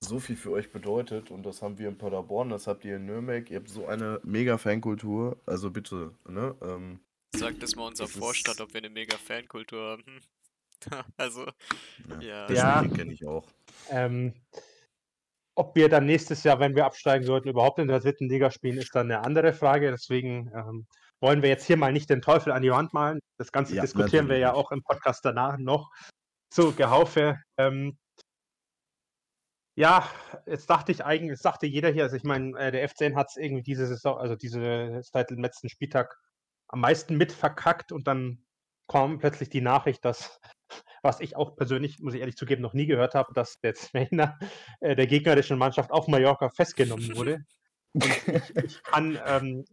[0.00, 1.30] so viel für euch bedeutet.
[1.30, 3.50] Und das haben wir in Paderborn, das habt ihr in Nürnberg.
[3.50, 5.40] Ihr habt so eine mega Fankultur.
[5.46, 6.54] Also bitte, ne?
[6.62, 7.00] Ähm,
[7.34, 10.20] Sagt das mal unser Vorstand, ob wir eine mega Fankultur haben.
[11.16, 11.46] also,
[12.20, 12.50] ja.
[12.50, 12.88] Ja, ja.
[12.88, 13.46] kenne ich auch.
[13.90, 14.34] Ähm,
[15.54, 18.76] ob wir dann nächstes Jahr, wenn wir absteigen sollten, überhaupt in der dritten Liga spielen,
[18.76, 19.90] ist dann eine andere Frage.
[19.90, 20.86] Deswegen ähm,
[21.20, 23.20] wollen wir jetzt hier mal nicht den Teufel an die Wand malen.
[23.38, 25.90] Das Ganze ja, diskutieren wir ja auch im Podcast danach noch.
[26.52, 27.40] So, Gehaufe.
[27.58, 27.96] Ähm,
[29.78, 30.08] ja,
[30.46, 33.28] jetzt dachte ich eigentlich, jetzt dachte jeder hier, also ich meine, äh, der FC hat
[33.28, 36.16] es irgendwie diese Saison, also diese seit dem letzten Spieltag
[36.68, 38.44] am meisten mit verkackt und dann
[38.88, 40.40] kam plötzlich die Nachricht, dass,
[41.02, 44.38] was ich auch persönlich, muss ich ehrlich zugeben, noch nie gehört habe, dass der Trainer
[44.80, 47.40] äh, der gegnerischen Mannschaft auf Mallorca festgenommen wurde.
[47.94, 49.64] Ich, ich kann ähm,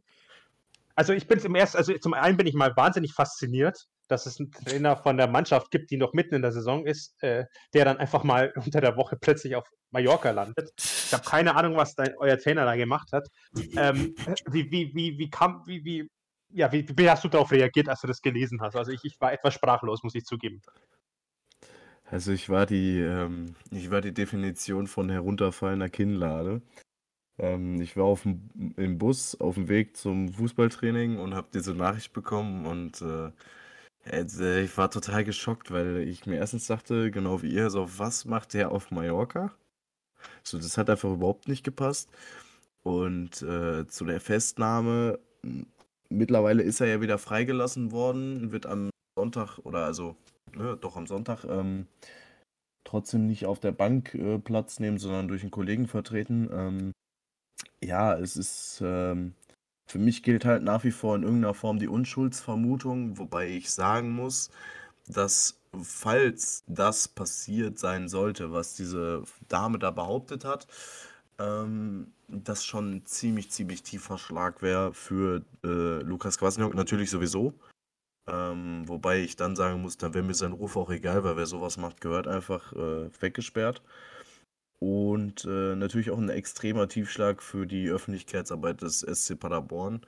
[0.96, 4.40] also ich bin zum ersten, also zum einen bin ich mal wahnsinnig fasziniert, dass es
[4.40, 7.86] einen Trainer von der Mannschaft gibt, die noch mitten in der Saison ist, äh, der
[7.86, 10.72] dann einfach mal unter der Woche plötzlich auf Mallorca landet.
[10.78, 13.28] Ich habe keine Ahnung, was dein, euer Trainer da gemacht hat.
[13.76, 14.16] Ähm,
[14.52, 16.10] wie, wie, wie, wie kam, wie, wie,
[16.50, 18.76] ja, wie, wie hast du darauf reagiert, als du das gelesen hast?
[18.76, 20.62] Also ich, ich war etwas sprachlos, muss ich zugeben.
[22.14, 26.62] Also ich war die, ähm, ich war die Definition von herunterfallender Kinnlade.
[27.40, 32.14] Ähm, ich war aufm, im Bus auf dem Weg zum Fußballtraining und habe diese Nachricht
[32.14, 33.32] bekommen und äh,
[34.06, 38.26] äh, ich war total geschockt, weil ich mir erstens dachte, genau wie ihr, so, was
[38.26, 39.52] macht der auf Mallorca?
[40.44, 42.12] So, das hat einfach überhaupt nicht gepasst.
[42.84, 45.20] Und äh, zu der Festnahme,
[46.10, 50.16] mittlerweile ist er ja wieder freigelassen worden, wird am Sonntag oder also,
[50.56, 51.88] ne, doch am Sonntag, ähm,
[52.84, 56.50] trotzdem nicht auf der Bank äh, Platz nehmen, sondern durch einen Kollegen vertreten.
[56.52, 56.92] Ähm,
[57.84, 59.34] ja, es ist, ähm,
[59.88, 64.12] für mich gilt halt nach wie vor in irgendeiner Form die Unschuldsvermutung, wobei ich sagen
[64.12, 64.52] muss,
[65.08, 70.68] dass falls das passiert sein sollte, was diese Dame da behauptet hat,
[71.40, 77.54] ähm, das schon ein ziemlich, ziemlich tiefer Schlag wäre für äh, Lukas Kwasniok, natürlich sowieso.
[78.28, 81.46] Ähm, wobei ich dann sagen muss, dann wäre mir sein Ruf auch egal, weil wer
[81.46, 83.82] sowas macht, gehört einfach äh, weggesperrt.
[84.80, 90.06] Und äh, natürlich auch ein extremer Tiefschlag für die Öffentlichkeitsarbeit des SC Paderborn.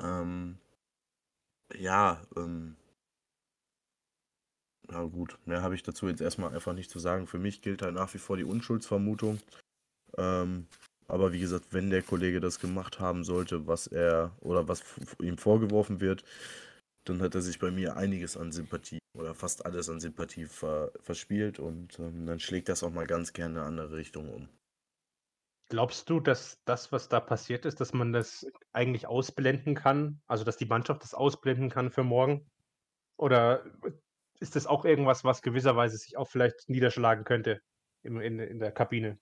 [0.00, 0.58] Ähm,
[1.74, 2.76] ja, ähm,
[4.88, 7.26] na gut, mehr habe ich dazu jetzt erstmal einfach nicht zu sagen.
[7.26, 9.40] Für mich gilt halt nach wie vor die Unschuldsvermutung.
[10.16, 10.66] Ähm,
[11.08, 14.82] aber wie gesagt, wenn der Kollege das gemacht haben sollte, was er oder was
[15.20, 16.24] ihm vorgeworfen wird,
[17.04, 20.92] dann hat er sich bei mir einiges an Sympathie oder fast alles an Sympathie ver
[21.00, 24.48] verspielt und ähm, dann schlägt das auch mal ganz gerne in eine andere Richtung um.
[25.70, 30.20] Glaubst du, dass das, was da passiert ist, dass man das eigentlich ausblenden kann?
[30.26, 32.46] Also, dass die Mannschaft das ausblenden kann für morgen?
[33.16, 33.64] Oder
[34.40, 37.62] ist das auch irgendwas, was gewisserweise sich auch vielleicht niederschlagen könnte
[38.02, 39.18] in, in, in der Kabine?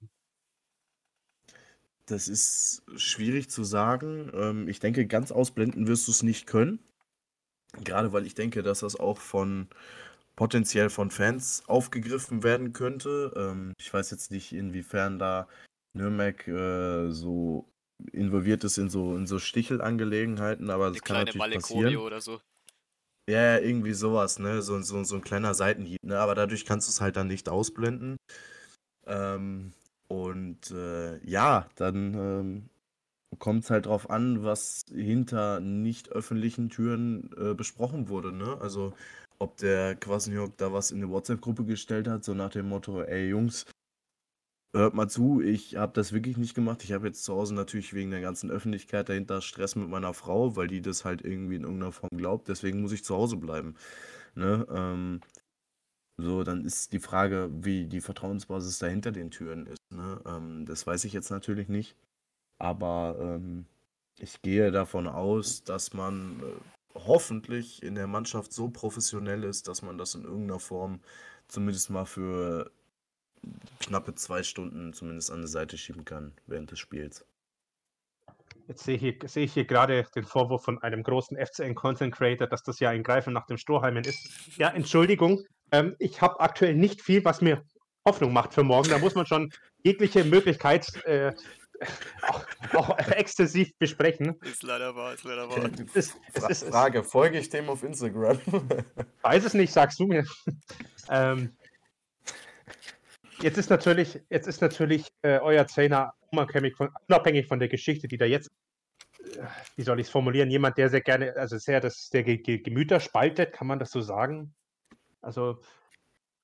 [2.07, 4.31] Das ist schwierig zu sagen.
[4.35, 6.81] Ähm, ich denke, ganz ausblenden wirst du es nicht können.
[7.72, 9.68] Gerade weil ich denke, dass das auch von
[10.37, 13.32] potenziell von Fans aufgegriffen werden könnte.
[13.37, 15.48] Ähm, ich weiß jetzt nicht, inwiefern da
[15.94, 17.68] Nürnberg äh, so
[18.12, 21.96] involviert ist in so, in so Stichelangelegenheiten, aber das Eine kann natürlich Malle passieren.
[21.96, 22.40] oder so.
[23.28, 24.62] Ja, irgendwie sowas, ne?
[24.62, 26.18] So, so, so ein kleiner Seitenhieb, ne?
[26.18, 28.16] Aber dadurch kannst du es halt dann nicht ausblenden.
[29.06, 29.72] Ähm,
[30.08, 32.68] und äh, ja, dann ähm,
[33.38, 38.33] kommt es halt drauf an, was hinter nicht öffentlichen Türen äh, besprochen wurde.
[38.33, 38.59] Ne?
[38.61, 38.95] Also
[39.38, 43.29] ob der Kwasniok da was in eine WhatsApp-Gruppe gestellt hat, so nach dem Motto, ey
[43.29, 43.66] Jungs,
[44.75, 46.85] hört mal zu, ich habe das wirklich nicht gemacht.
[46.85, 50.57] Ich habe jetzt zu Hause natürlich wegen der ganzen Öffentlichkeit dahinter Stress mit meiner Frau,
[50.57, 52.49] weil die das halt irgendwie in irgendeiner Form glaubt.
[52.49, 53.75] Deswegen muss ich zu Hause bleiben.
[54.35, 54.66] Ne?
[54.71, 55.21] Ähm,
[56.18, 59.81] so, dann ist die Frage, wie die Vertrauensbasis da hinter den Türen ist.
[59.90, 60.21] Ne?
[60.27, 61.97] Ähm, das weiß ich jetzt natürlich nicht.
[62.62, 63.66] Aber ähm,
[64.18, 69.83] ich gehe davon aus, dass man äh, hoffentlich in der Mannschaft so professionell ist, dass
[69.83, 71.01] man das in irgendeiner Form
[71.48, 72.70] zumindest mal für
[73.81, 77.27] knappe zwei Stunden zumindest an die Seite schieben kann während des Spiels.
[78.68, 82.62] Jetzt sehe, hier, sehe ich hier gerade den Vorwurf von einem großen FCN-Content Creator, dass
[82.62, 84.57] das ja ein Greifen nach dem Strohhalmen ist.
[84.57, 87.64] Ja, Entschuldigung, ähm, ich habe aktuell nicht viel, was mir
[88.07, 88.88] Hoffnung macht für morgen.
[88.88, 89.51] Da muss man schon
[89.83, 91.33] jegliche Möglichkeit äh,
[92.29, 94.37] auch, auch, exzessiv besprechen.
[94.42, 95.71] Ist leider wahr, ist leider wahr.
[95.95, 98.38] Ist, Fra ist, Frage, folge ich dem auf Instagram?
[99.23, 100.25] Weiß es nicht, sagst du mir.
[101.11, 101.57] ähm,
[103.40, 108.09] jetzt ist natürlich, jetzt ist natürlich äh, euer Trainer unabhängig von, unabhängig von der Geschichte,
[108.09, 108.51] die da jetzt,
[109.21, 113.01] äh, wie soll ich es formulieren, jemand, der sehr gerne, also sehr das, der Gemüter
[113.01, 114.55] spaltet, kann man das so sagen?
[115.21, 115.61] Also,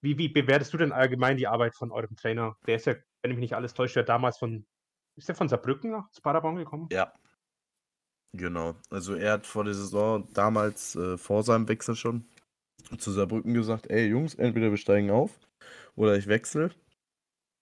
[0.01, 2.57] wie, wie bewertest du denn allgemein die Arbeit von eurem Trainer?
[2.67, 4.65] Der ist ja, wenn mich nicht alles täuscht, ja damals von,
[5.19, 6.89] ist der von Saarbrücken nach Paderborn gekommen?
[6.93, 7.13] Ja.
[8.33, 8.77] Genau.
[8.91, 12.29] Also er hat vor der Saison damals, äh, vor seinem Wechsel schon,
[12.99, 15.39] zu Saarbrücken gesagt, ey Jungs, entweder wir steigen auf
[15.97, 16.71] oder ich wechsle.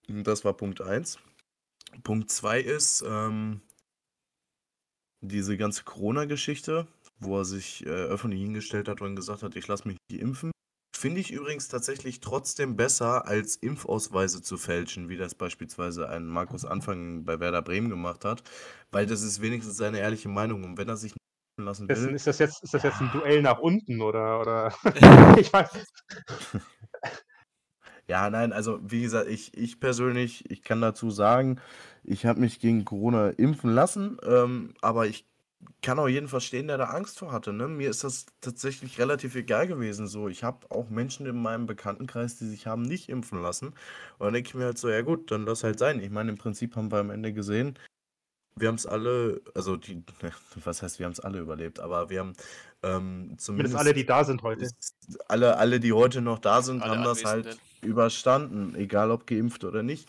[0.08, 1.18] Das war Punkt 1.
[2.04, 3.60] Punkt 2 ist ähm,
[5.24, 6.86] diese ganze Corona-Geschichte,
[7.18, 10.52] wo er sich äh, öffentlich hingestellt hat und gesagt hat, ich lasse mich nicht impfen.
[10.96, 16.64] Finde ich übrigens tatsächlich trotzdem besser, als Impfausweise zu fälschen, wie das beispielsweise ein Markus
[16.64, 18.42] Anfang bei Werder Bremen gemacht hat,
[18.92, 20.64] weil das ist wenigstens seine ehrliche Meinung.
[20.64, 22.14] Und wenn er sich nicht lassen will.
[22.14, 24.40] Ist das jetzt, ist das jetzt ein Duell nach unten oder?
[24.40, 24.74] oder?
[25.38, 25.70] ich weiß.
[28.08, 31.60] Ja, nein, also wie gesagt, ich, ich persönlich, ich kann dazu sagen,
[32.04, 35.26] ich habe mich gegen Corona impfen lassen, ähm, aber ich
[35.82, 37.52] kann auch jeden verstehen, der da Angst vor hatte.
[37.52, 37.68] Ne?
[37.68, 40.06] Mir ist das tatsächlich relativ egal gewesen.
[40.06, 43.68] So, ich habe auch Menschen in meinem Bekanntenkreis, die sich haben nicht impfen lassen.
[44.18, 46.00] Und dann denke ich mir halt so, ja gut, dann lass halt sein.
[46.00, 47.78] Ich meine, im Prinzip haben wir am Ende gesehen,
[48.58, 50.02] wir haben es alle, also die,
[50.64, 52.32] was heißt, wir haben es alle überlebt, aber wir haben
[52.82, 53.76] ähm, zumindest.
[53.76, 54.68] alle, die da sind heute.
[55.28, 59.64] Alle, alle, die heute noch da sind, alle haben das halt überstanden, egal ob geimpft
[59.64, 60.08] oder nicht.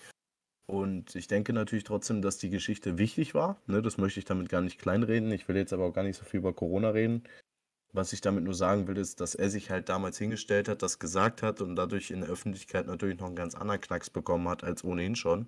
[0.68, 3.60] Und ich denke natürlich trotzdem, dass die Geschichte wichtig war.
[3.68, 5.32] Ne, das möchte ich damit gar nicht kleinreden.
[5.32, 7.24] Ich will jetzt aber auch gar nicht so viel über Corona reden.
[7.94, 11.00] Was ich damit nur sagen will, ist, dass er sich halt damals hingestellt hat, das
[11.00, 14.64] gesagt hat und dadurch in der Öffentlichkeit natürlich noch einen ganz anderen Knacks bekommen hat
[14.64, 15.48] als ohnehin schon.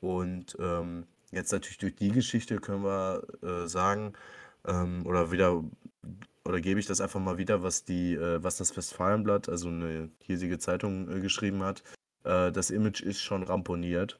[0.00, 4.14] Und ähm, Jetzt natürlich durch die Geschichte können wir äh, sagen,
[4.66, 5.62] ähm, oder wieder,
[6.44, 10.10] oder gebe ich das einfach mal wieder, was die, äh, was das Westfalenblatt, also eine
[10.18, 11.84] hiesige Zeitung, äh, geschrieben hat.
[12.24, 14.18] Äh, das Image ist schon ramponiert.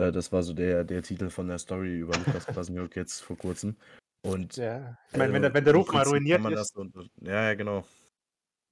[0.00, 3.36] Äh, das war so der, der Titel von der Story über Lukas Kwasniok jetzt vor
[3.36, 3.76] kurzem.
[4.22, 6.76] Und ja, ich meine, wenn, der, wenn der Ruf mal ruiniert ist.
[6.76, 7.84] Und, ja, ja, genau.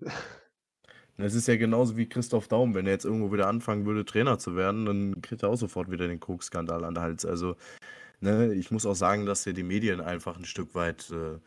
[1.21, 4.39] Es ist ja genauso wie Christoph Daum, wenn er jetzt irgendwo wieder anfangen würde, Trainer
[4.39, 7.27] zu werden, dann kriegt er auch sofort wieder den Koks-Skandal an den Hals.
[7.27, 7.57] Also,
[8.21, 11.41] ne, ich muss auch sagen, dass ja die Medien einfach ein Stück weit äh,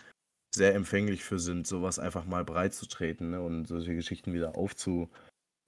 [0.53, 4.57] sehr empfänglich für sind, sowas einfach mal breit zu treten ne, und solche Geschichten wieder
[4.57, 5.09] aufzu,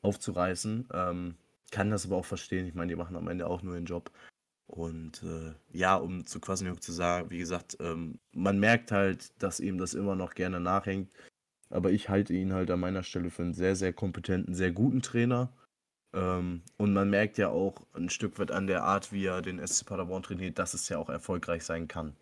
[0.02, 0.90] aufzureißen.
[0.94, 1.36] Ähm,
[1.74, 2.68] kann das aber auch verstehen.
[2.68, 4.12] Ich meine, die machen am Ende auch nur ihren Job.
[4.68, 9.60] Und äh, ja, um zu Quasniok zu sagen, wie gesagt, ähm, man merkt halt, dass
[9.60, 11.12] ihm das immer noch gerne nachhängt.
[11.72, 15.02] Aber ich halte ihn halt an meiner Stelle für einen sehr, sehr kompetenten, sehr guten
[15.02, 15.52] Trainer.
[16.14, 19.66] Ähm, und man merkt ja auch ein Stück weit an der Art, wie er den
[19.66, 22.16] SC Paderborn trainiert, dass es ja auch erfolgreich sein kann.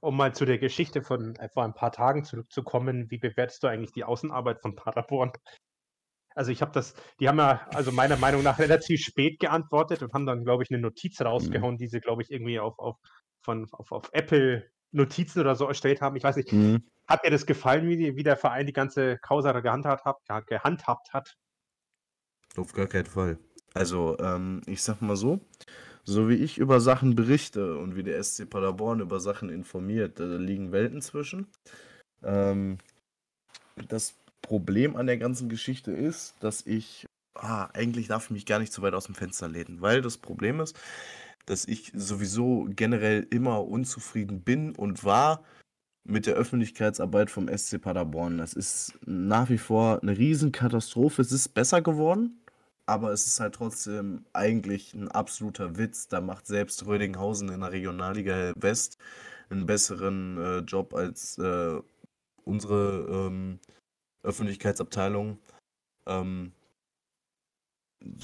[0.00, 3.92] Um mal zu der Geschichte von vor ein paar Tagen zurückzukommen, wie bewertest du eigentlich
[3.92, 5.30] die Außenarbeit von Paderborn?
[6.34, 10.12] Also ich habe das, die haben ja also meiner Meinung nach relativ spät geantwortet und
[10.12, 11.26] haben dann, glaube ich, eine Notiz mhm.
[11.26, 11.78] rausgehauen, mhm.
[11.78, 12.96] die sie, glaube ich, irgendwie auf, auf,
[13.40, 16.16] von, auf, auf Apple Notizen oder so erstellt haben.
[16.16, 16.84] Ich weiß nicht, mhm.
[17.06, 21.36] hat dir das gefallen, wie, wie der Verein die ganze Causa gehandhabt hat, gehandhabt hat?
[22.56, 23.38] Auf gar keinen Fall.
[23.74, 25.40] Also, ähm, ich sag mal so,
[26.04, 30.24] so wie ich über Sachen berichte und wie der SC Paderborn über Sachen informiert, da
[30.24, 31.46] liegen Welten zwischen.
[32.22, 32.78] Ähm,
[33.88, 38.58] das Problem an der ganzen Geschichte ist, dass ich, ah, eigentlich darf ich mich gar
[38.58, 40.76] nicht so weit aus dem Fenster lehnen, weil das Problem ist,
[41.46, 45.42] dass ich sowieso generell immer unzufrieden bin und war
[46.04, 48.38] mit der Öffentlichkeitsarbeit vom SC Paderborn.
[48.38, 51.22] Das ist nach wie vor eine Riesenkatastrophe.
[51.22, 52.40] Es ist besser geworden,
[52.86, 56.08] aber es ist halt trotzdem eigentlich ein absoluter Witz.
[56.08, 58.98] Da macht selbst Rödinghausen in der Regionalliga West
[59.50, 61.80] einen besseren äh, Job als äh,
[62.44, 63.60] unsere ähm,
[64.22, 65.38] Öffentlichkeitsabteilung.
[66.06, 66.52] Ähm,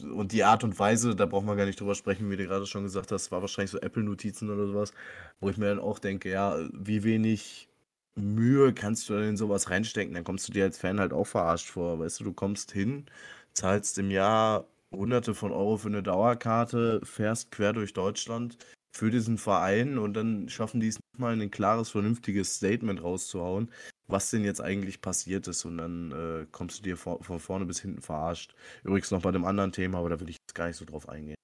[0.02, 2.66] und die Art und Weise, da braucht man gar nicht drüber sprechen, wie du gerade
[2.66, 4.92] schon gesagt hast, war wahrscheinlich so Apple-Notizen oder sowas,
[5.40, 7.68] wo ich mir dann auch denke, ja, wie wenig
[8.16, 11.68] Mühe kannst du in sowas reinstecken, dann kommst du dir als Fan halt auch verarscht
[11.68, 11.98] vor.
[12.00, 13.06] Weißt du, du kommst hin,
[13.52, 18.58] zahlst im Jahr Hunderte von Euro für eine Dauerkarte, fährst quer durch Deutschland
[18.92, 23.70] für diesen Verein und dann schaffen die es nicht mal ein klares, vernünftiges Statement rauszuhauen,
[24.09, 27.81] was denn jetzt eigentlich passiert ist und dann äh, kommst du dir von vorne bis
[27.81, 28.55] hinten verarscht.
[28.83, 31.09] Übrigens noch bei dem anderen Thema, aber da will ich jetzt gar nicht so drauf
[31.09, 31.37] eingehen.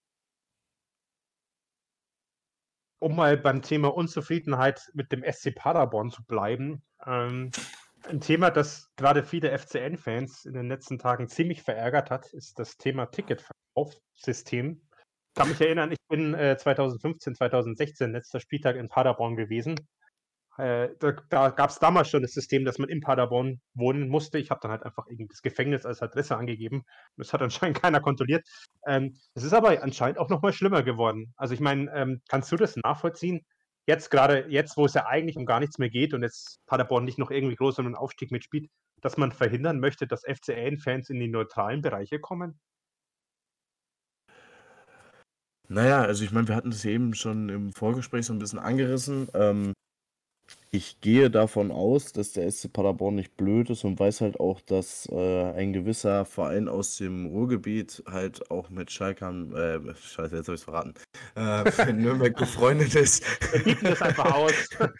[3.00, 7.50] Um mal beim Thema Unzufriedenheit mit dem SC Paderborn zu bleiben, ähm,
[8.09, 12.77] ein Thema, das gerade viele FCN-Fans in den letzten Tagen ziemlich verärgert hat, ist das
[12.77, 14.81] Thema Ticketverkaufssystem.
[14.81, 19.77] Ich kann mich erinnern, ich bin äh, 2015, 2016 letzter Spieltag in Paderborn gewesen
[20.56, 24.38] äh, da, da gab es damals schon das System, dass man in Paderborn wohnen musste.
[24.38, 26.84] Ich habe dann halt einfach irgendwie das Gefängnis als Adresse angegeben.
[27.16, 28.46] Das hat anscheinend keiner kontrolliert.
[28.86, 31.34] Ähm, es ist aber anscheinend auch nochmal schlimmer geworden.
[31.36, 33.44] Also ich meine, ähm, kannst du das nachvollziehen?
[33.86, 37.04] Jetzt gerade, jetzt, wo es ja eigentlich um gar nichts mehr geht und jetzt Paderborn
[37.04, 38.70] nicht noch irgendwie groß um einen Aufstieg mitspielt,
[39.02, 42.58] dass man verhindern möchte, dass FCN-Fans in die neutralen Bereiche kommen?
[45.68, 49.28] Naja, also ich meine, wir hatten das eben schon im Vorgespräch so ein bisschen angerissen.
[49.34, 49.72] Ähm,
[50.74, 54.61] ich gehe davon aus, dass der SC Paderborn nicht blöd ist und weiß halt auch,
[54.61, 60.48] dass äh, ein gewisser Verein aus dem Ruhrgebiet halt auch mit Schalkern, äh, scheiße, jetzt
[60.48, 60.94] habe ich es verraten,
[61.37, 63.24] äh, in Nürnberg befreundet ist.
[63.64, 64.52] Wir das einfach aus.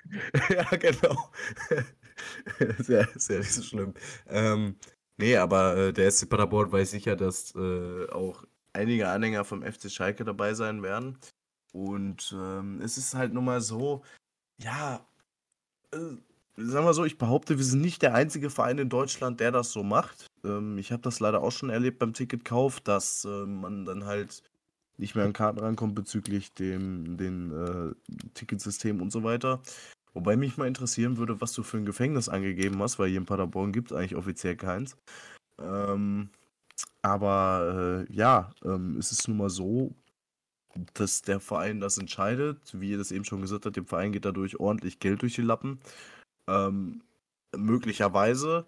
[0.49, 1.31] ja, genau.
[2.79, 3.95] sehr, sehr nicht so schlimm.
[4.29, 4.77] Ähm,
[5.17, 9.91] nee, aber äh, der SC Paderborn weiß sicher, dass äh, auch einige Anhänger vom FC
[9.91, 11.19] Schalke dabei sein werden.
[11.73, 14.03] Und ähm, es ist halt nun mal so,
[14.63, 15.05] ja,
[16.57, 19.73] sagen wir so, ich behaupte, wir sind nicht der einzige Verein in Deutschland, der das
[19.73, 20.27] so macht.
[20.45, 24.43] Ähm, ich habe das leider auch schon erlebt beim Ticketkauf, dass äh, man dann halt
[24.97, 27.95] nicht mehr an Karten rankommt bezüglich dem den, äh,
[28.35, 29.61] Ticketsystem und so weiter.
[30.13, 33.27] Wobei mich mal interessieren würde, was du für ein Gefängnis angegeben hast, weil hier in
[33.27, 34.97] Paderborn gibt es eigentlich offiziell keins.
[35.61, 36.31] Ähm,
[37.03, 39.93] aber äh, ja, ähm, es ist nun mal so,
[40.95, 42.59] dass der Verein das entscheidet.
[42.73, 45.43] Wie ihr das eben schon gesagt habt, dem Verein geht dadurch ordentlich Geld durch die
[45.43, 45.79] Lappen.
[46.49, 47.03] Ähm,
[47.57, 48.67] möglicherweise.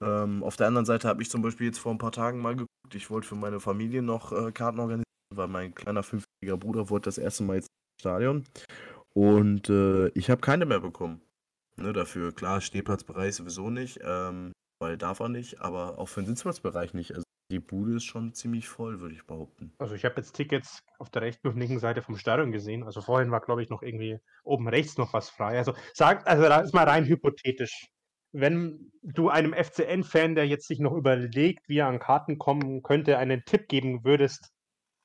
[0.00, 2.54] Ähm, auf der anderen Seite habe ich zum Beispiel jetzt vor ein paar Tagen mal
[2.54, 6.90] geguckt, ich wollte für meine Familie noch äh, Karten organisieren, weil mein kleiner fünfjähriger Bruder
[6.90, 7.66] wollte das erste Mal ins
[8.00, 8.44] Stadion.
[9.14, 11.20] Und äh, ich habe keine mehr bekommen.
[11.76, 16.26] Ne, dafür, klar, Stehplatzbereich sowieso nicht, ähm, weil darf er nicht, aber auch für den
[16.26, 17.12] Sitzplatzbereich nicht.
[17.12, 17.23] Also
[17.54, 19.72] die Bude ist schon ziemlich voll, würde ich behaupten.
[19.78, 22.82] Also ich habe jetzt Tickets auf der rechten und linken Seite vom Stadion gesehen.
[22.82, 25.56] Also vorhin war, glaube ich, noch irgendwie oben rechts noch was frei.
[25.56, 27.86] Also sag, also da ist mal rein hypothetisch.
[28.32, 33.18] Wenn du einem FCN-Fan, der jetzt sich noch überlegt, wie er an Karten kommen könnte,
[33.18, 34.50] einen Tipp geben würdest,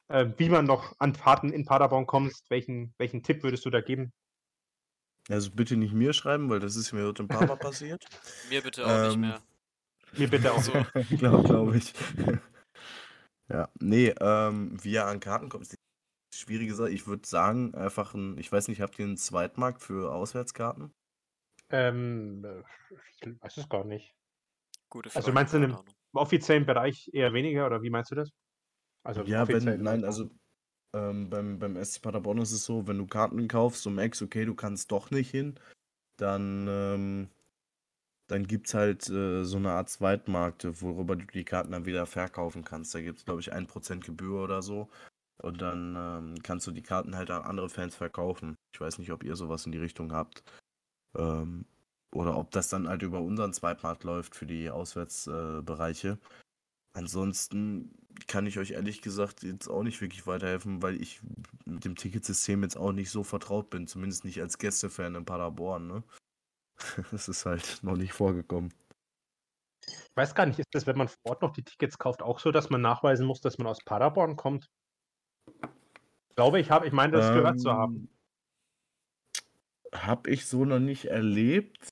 [0.07, 3.81] äh, wie man noch an Karten in Paderborn kommt, welchen, welchen Tipp würdest du da
[3.81, 4.11] geben?
[5.29, 8.03] Also bitte nicht mir schreiben, weil das ist mir heute ein paar Mal passiert.
[8.49, 9.41] mir bitte auch ähm, nicht mehr.
[10.17, 10.71] Mir bitte auch so.
[11.17, 11.93] Glaube glaub ich.
[13.49, 16.89] ja, nee, ähm, wie er an Karten kommt, ist die schwierige Sache.
[16.89, 20.91] Ich würde sagen, einfach ein, ich weiß nicht, habt ihr einen Zweitmarkt für Auswärtskarten?
[21.71, 22.63] Ähm,
[23.21, 24.13] ich weiß es gar nicht.
[24.89, 25.77] Gute Frage, also meinst du in einem
[26.13, 28.29] offiziellen Bereich eher weniger oder wie meinst du das?
[29.03, 30.29] Also ja, wenn, nein, also
[30.95, 34.45] ähm, beim, beim SC Paderborn ist es so, wenn du Karten kaufst und merkst, okay,
[34.45, 35.59] du kannst doch nicht hin,
[36.17, 37.29] dann ähm,
[38.29, 42.05] dann gibt es halt äh, so eine Art Zweitmarkt, worüber du die Karten dann wieder
[42.05, 42.95] verkaufen kannst.
[42.95, 44.89] Da gibt es, glaube ich, 1% Gebühr oder so.
[45.41, 48.55] Und dann ähm, kannst du die Karten halt an andere Fans verkaufen.
[48.73, 50.43] Ich weiß nicht, ob ihr sowas in die Richtung habt.
[51.17, 51.65] Ähm,
[52.13, 56.09] oder ob das dann halt über unseren Zweitmarkt läuft für die Auswärtsbereiche.
[56.09, 56.17] Äh,
[56.93, 57.93] Ansonsten
[58.27, 61.21] kann ich euch ehrlich gesagt jetzt auch nicht wirklich weiterhelfen, weil ich
[61.65, 63.87] mit dem Ticketsystem jetzt auch nicht so vertraut bin.
[63.87, 65.87] Zumindest nicht als Gästefan in Paderborn.
[65.87, 66.03] Ne?
[67.11, 68.73] Das ist halt noch nicht vorgekommen.
[69.85, 72.39] Ich weiß gar nicht, ist das, wenn man vor Ort noch die Tickets kauft, auch
[72.39, 74.69] so, dass man nachweisen muss, dass man aus Paderborn kommt?
[75.47, 78.09] Ich glaube, ich habe, ich meine, das ähm, gehört zu haben.
[79.93, 81.88] Habe ich so noch nicht erlebt.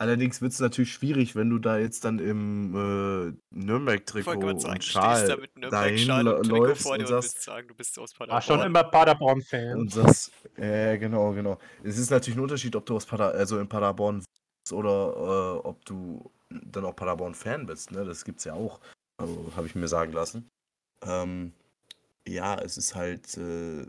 [0.00, 5.48] Allerdings wird es natürlich schwierig, wenn du da jetzt dann im äh, Nürnberg-Trikot und Schal
[5.60, 8.34] dahin läufst und, und sagst, sagen, du bist aus Paderborn.
[8.34, 9.76] War schon immer Paderborn-Fan.
[9.76, 11.58] Und sagst, äh, genau, genau.
[11.82, 15.66] Es ist natürlich ein Unterschied, ob du aus Pader also in Paderborn bist oder äh,
[15.66, 17.90] ob du dann auch Paderborn-Fan bist.
[17.90, 18.04] Ne?
[18.04, 18.78] Das gibt's ja auch,
[19.20, 20.48] also, habe ich mir sagen lassen.
[21.04, 21.52] Ähm,
[22.24, 23.84] ja, es ist halt äh,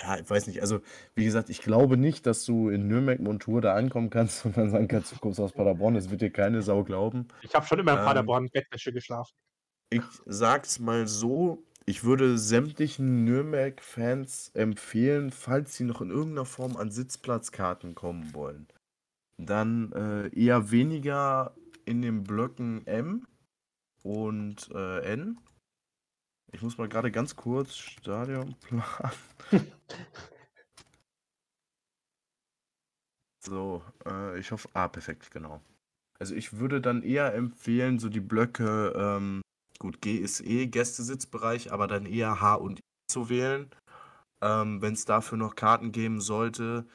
[0.00, 0.60] ja, ich weiß nicht.
[0.60, 0.80] Also,
[1.14, 4.88] wie gesagt, ich glaube nicht, dass du in Nürnberg-Montur da ankommen kannst und dann sagen
[4.88, 5.94] kannst, du kommst aus Paderborn.
[5.94, 7.28] Das wird dir keine Sau glauben.
[7.42, 9.34] Ich habe schon immer in ähm, Paderborn Bettwäsche geschlafen.
[9.90, 16.76] Ich sag's mal so, ich würde sämtlichen Nürnberg-Fans empfehlen, falls sie noch in irgendeiner Form
[16.76, 18.68] an Sitzplatzkarten kommen wollen,
[19.38, 21.54] dann äh, eher weniger
[21.86, 23.26] in den Blöcken M
[24.02, 25.38] und äh, N.
[26.52, 28.82] Ich muss mal gerade ganz kurz Stadionplan.
[33.44, 34.68] so, äh, ich hoffe.
[34.72, 35.60] Ah, perfekt, genau.
[36.18, 39.42] Also ich würde dann eher empfehlen, so die Blöcke, ähm,
[39.78, 43.70] gut, G ist eh Gästesitzbereich, aber dann eher H und I zu wählen.
[44.40, 46.86] Ähm, Wenn es dafür noch Karten geben sollte,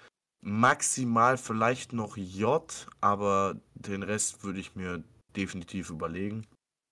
[0.42, 5.04] maximal vielleicht noch J, aber den Rest würde ich mir
[5.36, 6.48] definitiv überlegen.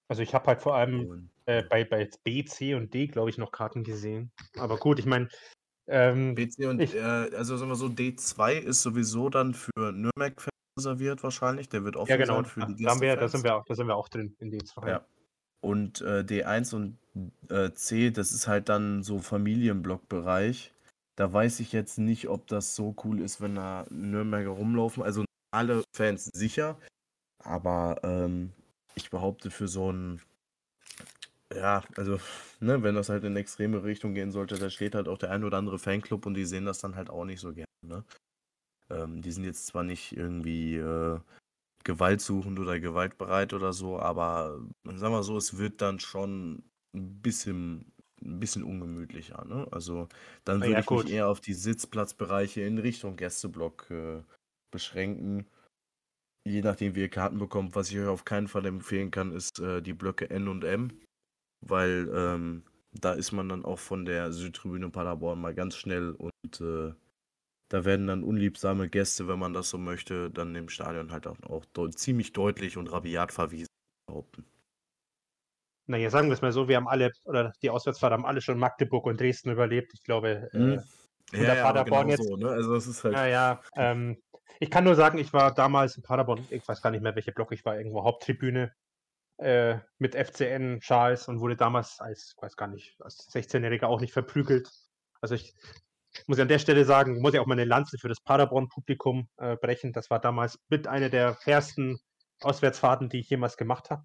[0.10, 3.38] Also ich habe halt vor allem äh, bei, bei B, C und D, glaube ich,
[3.38, 4.32] noch Karten gesehen.
[4.58, 5.30] Aber gut, ich meine.
[5.88, 9.92] Ähm, B, C und ich, äh, also sagen wir so, D2 ist sowieso dann für
[9.92, 11.70] Nürnberg reserviert wahrscheinlich.
[11.70, 12.36] Der wird offen ja, genau.
[12.36, 14.52] sein für die da, wir, da, sind wir auch, da sind wir auch drin in
[14.52, 14.88] D2.
[14.88, 15.06] Ja.
[15.62, 16.98] Und äh, D1 und
[17.50, 20.74] äh, C, das ist halt dann so Familienblockbereich.
[21.16, 25.04] Da weiß ich jetzt nicht, ob das so cool ist, wenn da Nürnberger rumlaufen.
[25.04, 26.78] Also alle Fans sicher.
[27.44, 28.54] Aber ähm,
[28.96, 30.22] ich behaupte für so ein,
[31.56, 32.20] ja, also,
[32.60, 35.44] ne, wenn das halt in extreme Richtung gehen sollte, da steht halt auch der ein
[35.44, 38.04] oder andere Fanclub und die sehen das dann halt auch nicht so gerne, ne?
[38.90, 41.20] Ähm, die sind jetzt zwar nicht irgendwie äh,
[41.84, 46.64] gewaltsuchend oder gewaltbereit oder so, aber sagen wir so, es wird dann schon
[46.96, 47.92] ein bisschen,
[48.22, 49.46] ein bisschen ungemütlicher.
[49.46, 49.68] Ne?
[49.72, 50.08] Also
[50.44, 51.06] dann würde ja, ich gut.
[51.06, 54.22] mich eher auf die Sitzplatzbereiche in Richtung Gästeblock äh,
[54.72, 55.48] beschränken.
[56.48, 59.60] Je nachdem, wie ihr Karten bekommt, was ich euch auf keinen Fall empfehlen kann, ist
[59.60, 60.92] äh, die Blöcke N und M,
[61.62, 66.62] weil ähm, da ist man dann auch von der Südtribüne Paderborn mal ganz schnell und
[66.62, 66.94] äh,
[67.70, 71.38] da werden dann unliebsame Gäste, wenn man das so möchte, dann im Stadion halt auch,
[71.44, 73.70] auch de ziemlich deutlich und rabiat verwiesen
[74.08, 74.46] behaupten.
[75.88, 78.60] Naja, sagen wir es mal so, wir haben alle, oder die Auswärtsfahrt haben alle schon
[78.60, 79.94] Magdeburg und Dresden überlebt.
[79.94, 80.82] Ich glaube, hm.
[81.32, 82.28] äh, ja, ja, Paderborn genau jetzt.
[82.28, 82.50] So, ne?
[82.50, 83.14] Also es ist halt.
[83.14, 84.18] Naja, ähm,
[84.60, 87.32] ich kann nur sagen, ich war damals in Paderborn, ich weiß gar nicht mehr, welche
[87.32, 88.74] Block ich war, irgendwo Haupttribüne
[89.42, 94.14] äh, mit FCN Schals und wurde damals als, weiß gar nicht, als 16-Jähriger auch nicht
[94.14, 94.70] verprügelt.
[95.20, 95.54] Also ich
[96.28, 99.30] muss ich an der Stelle sagen, muss ich auch mal eine Lanze für das Paderborn-Publikum
[99.38, 99.94] äh, brechen.
[99.94, 102.00] Das war damals mit einer der fairsten
[102.42, 104.04] Auswärtsfahrten, die ich jemals gemacht habe.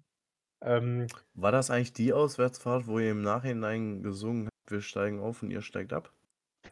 [0.61, 5.43] Ähm, war das eigentlich die Auswärtsfahrt, wo ihr im Nachhinein gesungen habt, wir steigen auf
[5.43, 6.16] und ihr steigt ab?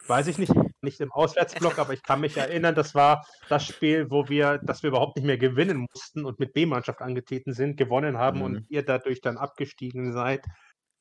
[0.08, 4.12] Weiß ich nicht, nicht im Auswärtsblock, aber ich kann mich erinnern, das war das Spiel,
[4.12, 8.18] wo wir, dass wir überhaupt nicht mehr gewinnen mussten und mit B-Mannschaft angetreten sind, gewonnen
[8.18, 8.46] haben mhm.
[8.46, 10.46] und ihr dadurch dann abgestiegen seid.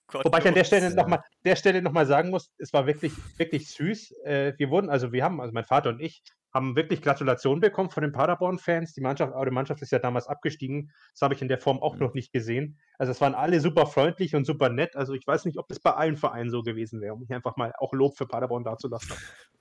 [0.07, 2.86] Gott Wobei ich an der Stelle nochmal der Stelle noch mal sagen muss, es war
[2.86, 4.12] wirklich, wirklich süß.
[4.24, 6.22] Äh, wir wurden, also wir haben, also mein Vater und ich,
[6.55, 8.94] haben wirklich Gratulationen bekommen von den Paderborn-Fans.
[8.94, 10.92] Die Mannschaft, eure Mannschaft ist ja damals abgestiegen.
[11.12, 12.78] Das habe ich in der Form auch noch nicht gesehen.
[12.96, 14.94] Also es waren alle super freundlich und super nett.
[14.94, 17.57] Also ich weiß nicht, ob das bei allen Vereinen so gewesen wäre, um mich einfach
[17.57, 19.16] mal auch Lob für Paderborn dazulassen.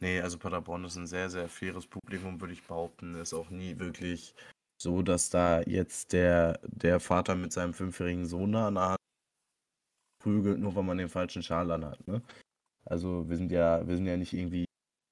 [0.00, 3.16] Nee, also Paderborn ist ein sehr, sehr faires Publikum, würde ich behaupten.
[3.16, 4.32] Ist auch nie wirklich
[4.80, 8.98] so, dass da jetzt der, der Vater mit seinem fünfjährigen Sohn da an der Hand
[10.22, 12.06] prügelt, nur weil man den falschen Schal anhat.
[12.06, 12.22] Ne?
[12.84, 14.67] Also wir sind ja, wir sind ja nicht irgendwie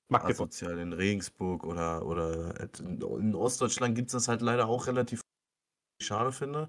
[0.09, 0.49] Magdeburg.
[0.49, 5.21] asozial in Regensburg oder, oder in Ostdeutschland gibt es das halt leider auch relativ
[6.01, 6.69] schade finde,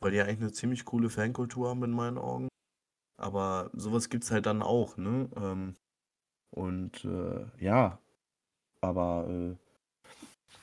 [0.00, 2.48] weil die ja eigentlich eine ziemlich coole Fankultur haben in meinen Augen.
[3.18, 5.28] Aber sowas gibt es halt dann auch, ne?
[5.36, 5.74] Ähm,
[6.56, 7.98] und äh, ja,
[8.80, 9.56] aber äh,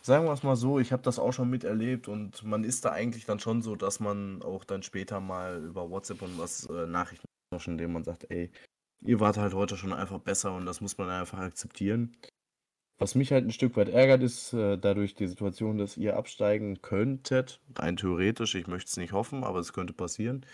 [0.02, 2.92] Sagen wir es mal so, ich habe das auch schon miterlebt und man ist da
[2.92, 6.88] eigentlich dann schon so, dass man auch dann später mal über WhatsApp und was äh,
[6.88, 7.26] Nachrichten
[7.66, 8.50] indem man sagt, ey,
[9.02, 12.16] ihr wart halt heute schon einfach besser und das muss man einfach akzeptieren.
[13.00, 16.82] Was mich halt ein Stück weit ärgert, ist äh, dadurch die Situation, dass ihr absteigen
[16.82, 20.46] könntet, rein theoretisch, ich möchte es nicht hoffen, aber es könnte passieren.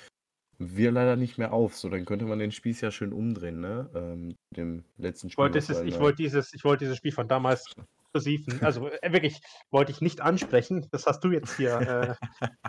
[0.58, 3.90] Wir leider nicht mehr auf, so dann könnte man den Spieß ja schön umdrehen, ne?
[3.96, 5.42] Ähm, dem letzten Spiel.
[5.42, 7.74] Wollte dieses, ich wollte dieses, ich wollte dieses Spiel von damals
[8.14, 9.42] exklusiven, also äh, wirklich,
[9.72, 10.88] wollte ich nicht ansprechen.
[10.92, 11.74] Das hast du jetzt hier.
[11.94, 12.16] Äh,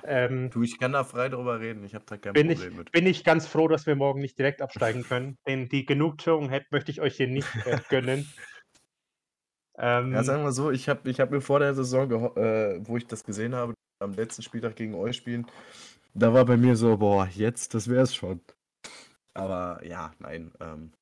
[0.07, 1.85] ähm, du, ich kann da frei drüber reden.
[1.85, 2.93] Ich habe da kein bin Problem ich, mit.
[2.93, 5.39] Bin ich ganz froh, dass wir morgen nicht direkt absteigen können.
[5.47, 8.29] Denn die Genugtuung hätte, möchte ich euch hier nicht äh, gönnen.
[9.77, 12.97] Ähm, ja, sagen wir so, ich habe ich hab mir vor der Saison, äh, wo
[12.97, 15.47] ich das gesehen habe, am letzten Spieltag gegen euch spielen,
[16.15, 18.41] da war bei mir so, boah, jetzt, das wäre es schon.
[19.35, 20.53] Aber ja, nein.
[20.61, 20.93] Ähm,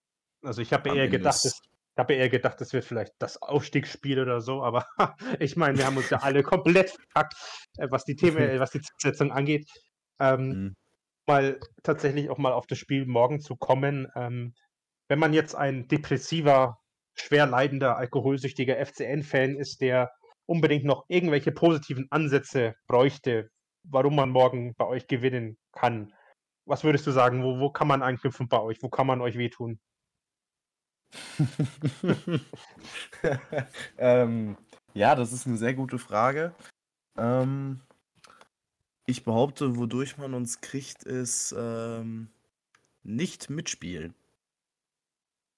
[0.43, 1.61] also ich habe eher gedacht, es,
[1.95, 4.87] ich habe eher gedacht, das wird vielleicht das Aufstiegsspiel oder so, aber
[5.39, 7.35] ich meine, wir haben uns ja alle komplett verpackt,
[7.77, 9.71] äh, was die Themen, äh, was die Zielsetzung angeht.
[10.19, 10.77] Ähm, mhm.
[11.27, 14.09] Mal tatsächlich auch mal auf das Spiel morgen zu kommen.
[14.17, 14.55] Ähm,
[15.09, 16.79] wenn man jetzt ein depressiver,
[17.15, 20.11] schwer leidender, alkoholsüchtiger FCN-Fan ist, der
[20.47, 23.51] unbedingt noch irgendwelche positiven Ansätze bräuchte,
[23.85, 26.13] warum man morgen bei euch gewinnen kann,
[26.65, 27.43] Was würdest du sagen?
[27.43, 28.83] Wo, wo kann man anknüpfen bei euch?
[28.83, 29.81] Wo kann man euch wehtun?
[33.99, 34.57] ähm,
[34.95, 36.55] ja, das ist eine sehr gute Frage.
[37.17, 37.81] Ähm,
[39.07, 42.29] ich behaupte, wodurch man uns kriegt, ist ähm,
[43.03, 44.15] nicht mitspielen.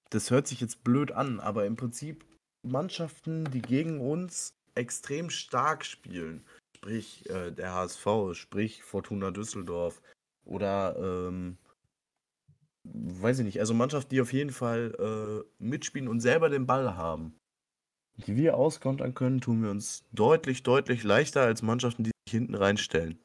[0.09, 2.25] Das hört sich jetzt blöd an, aber im Prinzip
[2.63, 6.45] Mannschaften, die gegen uns extrem stark spielen,
[6.75, 10.01] sprich äh, der HSV, sprich Fortuna Düsseldorf
[10.43, 11.57] oder ähm,
[12.93, 16.95] weiß ich nicht, also Mannschaften, die auf jeden Fall äh, mitspielen und selber den Ball
[16.95, 17.35] haben,
[18.17, 22.55] die wir auskontern können, tun wir uns deutlich, deutlich leichter als Mannschaften, die sich hinten
[22.55, 23.19] reinstellen.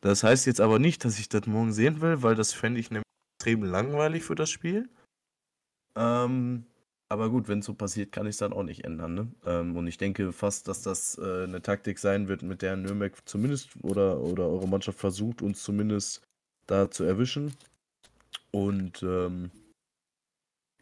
[0.00, 2.90] Das heißt jetzt aber nicht, dass ich das morgen sehen will, weil das fände ich
[2.90, 3.04] nämlich
[3.38, 4.88] extrem langweilig für das Spiel.
[5.96, 6.66] Ähm,
[7.08, 9.14] aber gut, wenn es so passiert, kann ich es dann auch nicht ändern.
[9.14, 9.28] Ne?
[9.44, 13.16] Ähm, und ich denke fast, dass das äh, eine Taktik sein wird, mit der Nürnberg
[13.26, 16.22] zumindest oder, oder eure Mannschaft versucht, uns zumindest
[16.66, 17.54] da zu erwischen.
[18.54, 19.50] Und ähm,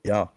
[0.05, 0.33] ja,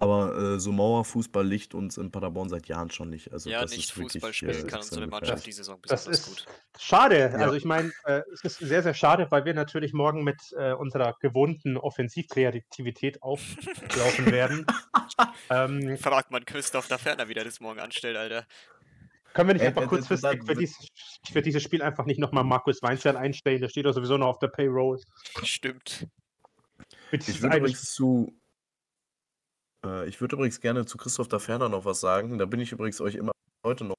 [0.00, 3.32] aber äh, so Mauerfußball liegt uns in Paderborn seit Jahren schon nicht.
[3.32, 6.04] Also ja, das nicht ist Fußball wirklich, spielen äh, kann unsere Mannschaft die Saison Das
[6.04, 6.46] besonders ist gut.
[6.78, 7.18] schade.
[7.18, 7.38] Ja.
[7.38, 10.72] Also ich meine, äh, es ist sehr, sehr schade, weil wir natürlich morgen mit äh,
[10.72, 14.66] unserer gewohnten Offensivkreativität auflaufen werden.
[15.50, 18.46] ähm, Fragt man Christoph da Ferner, wie der das morgen anstellt, Alter.
[19.34, 20.76] können wir nicht Äh, einfach äh, kurzfristig für dieses,
[21.32, 23.60] für dieses Spiel einfach nicht nochmal Markus Weinstein einstellen?
[23.60, 25.00] Der steht doch sowieso noch auf der Payroll.
[25.42, 26.06] Stimmt.
[27.12, 28.32] Mit Ich würde übrigens zu.
[29.84, 32.38] Äh, ich würde übrigens gerne zu Christoph da Ferner noch was sagen.
[32.38, 33.32] Da bin ich übrigens euch immer
[33.64, 33.94] heute noch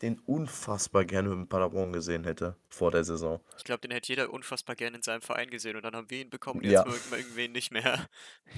[0.00, 3.40] den unfassbar gerne in Paderborn gesehen hätte vor der Saison.
[3.56, 6.22] Ich glaube, den hätte jeder unfassbar gerne in seinem Verein gesehen und dann haben wir
[6.22, 6.80] ihn bekommen und Ja.
[6.80, 8.08] jetzt mögen wir irgendwen nicht mehr.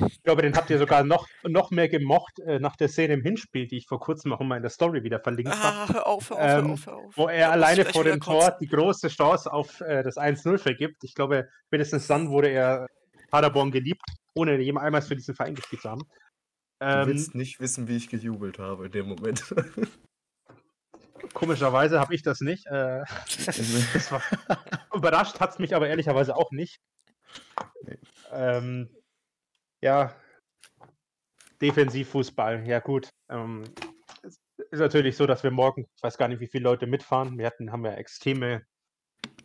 [0.07, 3.21] Ich glaube, den habt ihr sogar noch, noch mehr gemocht äh, nach der Szene im
[3.23, 5.77] Hinspiel, die ich vor kurzem auch in meiner Story wieder verlinkt habe.
[5.77, 7.17] Ah, hör auf, hör auf, Ähm, hör auf, hör auf.
[7.19, 8.21] wo Da er ich alleine vor dem.
[8.21, 11.05] Tor die große Chance auf äh, das 1-0 vergibt.
[11.05, 12.87] Ich glaube, spätestens dann wurde er
[13.35, 14.05] Paderborn geliebt,
[14.37, 16.03] ohne jemals für diesen Verein gespielt zu haben.
[16.79, 19.53] Du Ähm, willst nicht wissen, wie ich gejubelt habe in dem Moment.
[21.35, 22.65] komischerweise habe ich das nicht.
[22.67, 23.03] Äh,
[23.47, 24.23] das war,
[24.95, 26.79] überrascht hat es mich aber ehrlicherweise auch nicht.
[27.83, 27.99] Nee.
[28.31, 28.89] Ähm,
[29.83, 30.15] ja,
[31.61, 33.09] Defensivfußball, ja gut.
[33.29, 33.65] Ähm,
[34.23, 34.39] es
[34.71, 37.37] ist natürlich so, dass wir morgen, ich weiß gar nicht, wie viele Leute mitfahren.
[37.37, 38.65] Wir hatten, haben ja extreme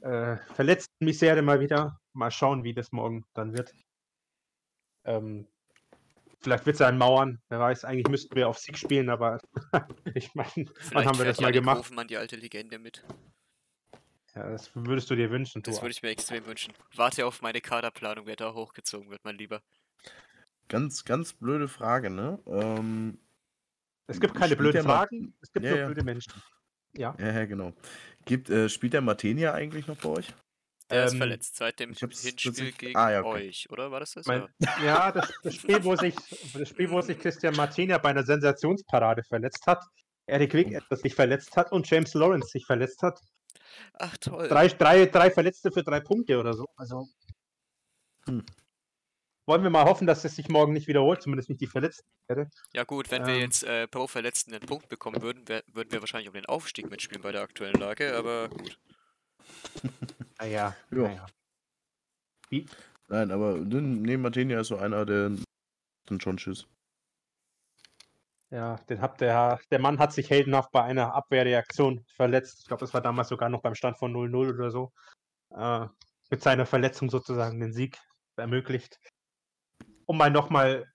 [0.01, 1.99] äh, Verletztenmisere mal wieder.
[2.19, 3.73] Mal schauen, wie das morgen dann wird.
[5.05, 5.47] Ähm,
[6.41, 7.41] vielleicht wird es ja ein Mauern.
[7.47, 9.39] Wer weiß, eigentlich müssten wir auf Sieg spielen, aber
[10.13, 11.79] ich meine, wann haben wir das mal gemacht?
[11.79, 13.03] Hofmann die alte Legende mit.
[14.35, 15.81] Ja, das würdest du dir wünschen, Das du.
[15.81, 16.73] würde ich mir extrem wünschen.
[16.95, 19.61] Warte auf meine Kaderplanung, wer da hochgezogen wird, mein Lieber.
[20.67, 22.37] ganz, ganz blöde Frage, ne?
[22.45, 23.17] Ähm,
[24.07, 25.85] Es gibt keine blöden Ma- Fragen, es gibt Ja, nur ja.
[25.87, 26.33] blöde Menschen.
[26.93, 27.15] Ja.
[27.17, 27.73] Ja, ja, genau.
[28.25, 30.33] Gibt, äh, spielt der Martenia eigentlich noch bei euch?
[30.89, 33.47] Der ist Ähm, verletzt seit dem Hinspiel gegen Ah, ja, okay.
[33.49, 34.25] euch, oder war das das?
[34.25, 34.47] Mein,
[34.83, 35.11] Ja.
[35.11, 36.15] das, das, Spiel, wo sich,
[36.53, 39.83] das Spiel, wo sich Christian Martina bei einer Sensationsparade verletzt hat,
[40.25, 43.19] Eric Wick etwas sich verletzt hat und James Lawrence sich verletzt hat.
[43.93, 44.47] Ach toll.
[44.47, 46.65] Drei, drei, drei Verletzte für drei Punkte oder so.
[46.75, 47.07] Also
[48.27, 48.45] Hm.
[49.45, 52.07] wollen wir mal hoffen, dass es sich morgen nicht wiederholt, zumindest nicht die Verletzten.
[52.27, 52.49] werde.
[52.73, 53.41] Ja gut, wenn wir Ähm.
[53.41, 56.89] jetzt äh, pro Verletzten einen Punkt bekommen würden, wär, würden wir wahrscheinlich um den Aufstieg
[56.89, 58.79] mitspielen bei der aktuellen Lage, aber gut.
[60.39, 60.97] Naja, Ja.
[60.97, 61.25] naja.
[62.49, 62.65] Wie,
[63.07, 65.31] Nein, aber neben Martenia ist so einer, der
[66.05, 66.67] dann schon Tschüss.
[68.51, 72.59] Ja, den hat der, der Mann hat sich heldenhaft bei einer Abwehrreaktion verletzt.
[72.61, 74.91] Ich glaube, das war damals sogar noch beim Stand von 0-0 oder so.
[75.55, 75.87] Äh,
[76.29, 77.97] mit seiner Verletzung sozusagen den Sieg
[78.37, 78.99] ermöglicht.
[80.05, 80.85] Um mal nochmal,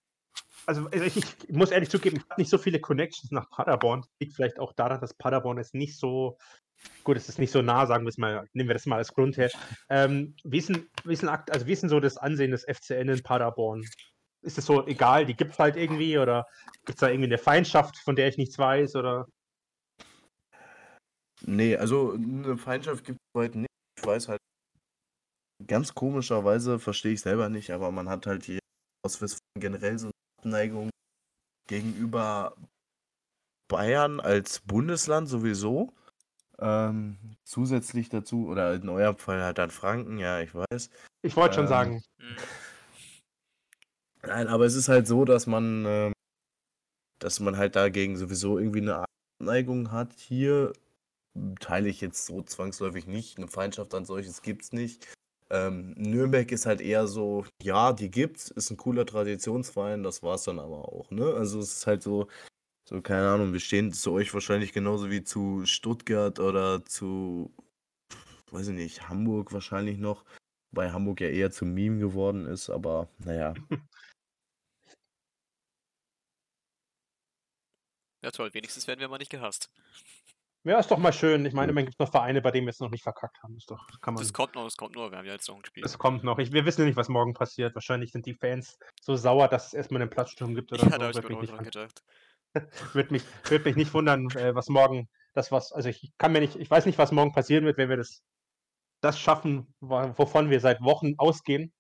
[0.67, 4.05] also also ich, ich muss ehrlich zugeben, ich habe nicht so viele Connections nach Paderborn.
[4.21, 6.39] Liegt vielleicht auch daran, dass Paderborn ist nicht so,
[7.05, 9.13] gut, es ist nicht so nah, sagen wir es mal, nehmen wir das mal als
[9.13, 9.51] Grund her.
[9.89, 12.65] Ähm, wie, ist denn, wie, ist denn, also wie ist denn so das Ansehen des
[12.65, 13.85] FCN in Paderborn?
[14.43, 16.47] Ist es so egal, die gibt es halt irgendwie oder
[16.85, 18.97] gibt es da irgendwie eine Feindschaft, von der ich nichts weiß?
[18.97, 19.27] Oder
[21.47, 23.71] Nee, also eine Feindschaft gibt es heute nicht.
[23.99, 24.41] Ich weiß halt,
[25.67, 28.61] ganz komischerweise verstehe ich selber nicht, aber man hat halt hier
[29.05, 30.11] aus Westfalen generell so
[30.45, 30.91] Abneigung
[31.67, 32.55] gegenüber
[33.69, 35.95] Bayern als Bundesland sowieso.
[36.59, 40.91] Ähm, zusätzlich dazu, oder in eurem Fall halt dann Franken, ja, ich weiß.
[41.23, 42.37] ich wollte schon Ähm, sagen, Hm.
[44.23, 46.13] Nein, aber es ist halt so, dass man, ähm,
[47.19, 49.05] dass man halt dagegen sowieso irgendwie eine
[49.41, 50.13] Abneigung hat.
[50.15, 50.73] Hier
[51.61, 53.39] teile ich jetzt so zwangsläufig nicht.
[53.39, 55.13] Eine Feindschaft an solches gibt's nicht.
[55.55, 60.43] Ähm, Nürnberg ist halt eher so, ja, die gibt's, ist ein cooler Traditionsverein, das war's
[60.45, 61.33] dann aber auch, ne?
[61.35, 62.27] Also es ist halt so,
[62.89, 67.53] so, keine Ahnung, wir stehen zu euch wahrscheinlich genauso wie zu Stuttgart oder zu,
[68.51, 70.25] weiß ich nicht, Hamburg wahrscheinlich noch.
[70.73, 73.55] Weil Hamburg ja eher zum Meme geworden ist, aber naja.
[78.23, 78.55] Ja, toll.
[78.55, 79.69] Wenigstens werden wir mal nicht gehasst.
[80.65, 81.45] Ja, ist doch mal schön.
[81.45, 83.55] Ich meine, immerhin gibt es noch Vereine, bei denen wir es noch nicht verkackt haben.
[83.55, 84.23] Das, doch, kann man...
[84.23, 85.11] das kommt noch, das kommt nur.
[85.11, 85.83] Wir haben ja jetzt noch ein Spiel.
[85.83, 86.39] Das kommt noch.
[86.39, 87.75] Ich, wir wissen ja nicht, was morgen passiert.
[87.75, 90.99] Wahrscheinlich sind die Fans so sauer, dass es erstmal einen Platzsturm gibt oder ja, so.
[90.99, 92.03] da habe ich mir auch dran gedacht.
[92.95, 96.41] wird, mich, wird mich nicht wundern, äh, was morgen, das was, also ich kann mir
[96.41, 98.23] nicht, ich weiß nicht, was morgen passieren wird, wenn wir das,
[99.01, 101.73] das schaffen, wovon wir seit Wochen ausgehen.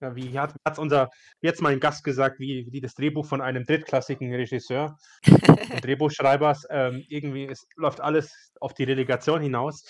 [0.00, 1.10] Ja, wie hat es unser
[1.42, 4.96] jetzt mein Gast gesagt, wie, wie das Drehbuch von einem drittklassigen Regisseur
[5.26, 5.32] und
[5.84, 6.66] Drehbuchschreibers.
[6.70, 9.84] Ähm, irgendwie ist, läuft alles auf die Relegation hinaus.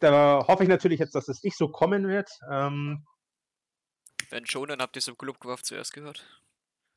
[0.00, 2.30] Da hoffe ich natürlich jetzt, dass es nicht so kommen wird.
[2.50, 3.06] Ähm,
[4.28, 6.26] Wenn schon, dann habt ihr es im Clubgewaff zuerst gehört.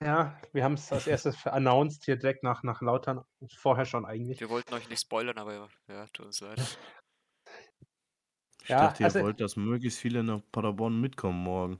[0.03, 3.23] Ja, wir haben es als erstes announced hier direkt nach, nach Lautern.
[3.59, 4.39] Vorher schon eigentlich.
[4.39, 6.59] Wir wollten euch nicht spoilern, aber ja, tut uns leid.
[8.63, 11.79] Ich ja, dachte, ihr also, wollt, dass möglichst viele nach Paderborn mitkommen morgen.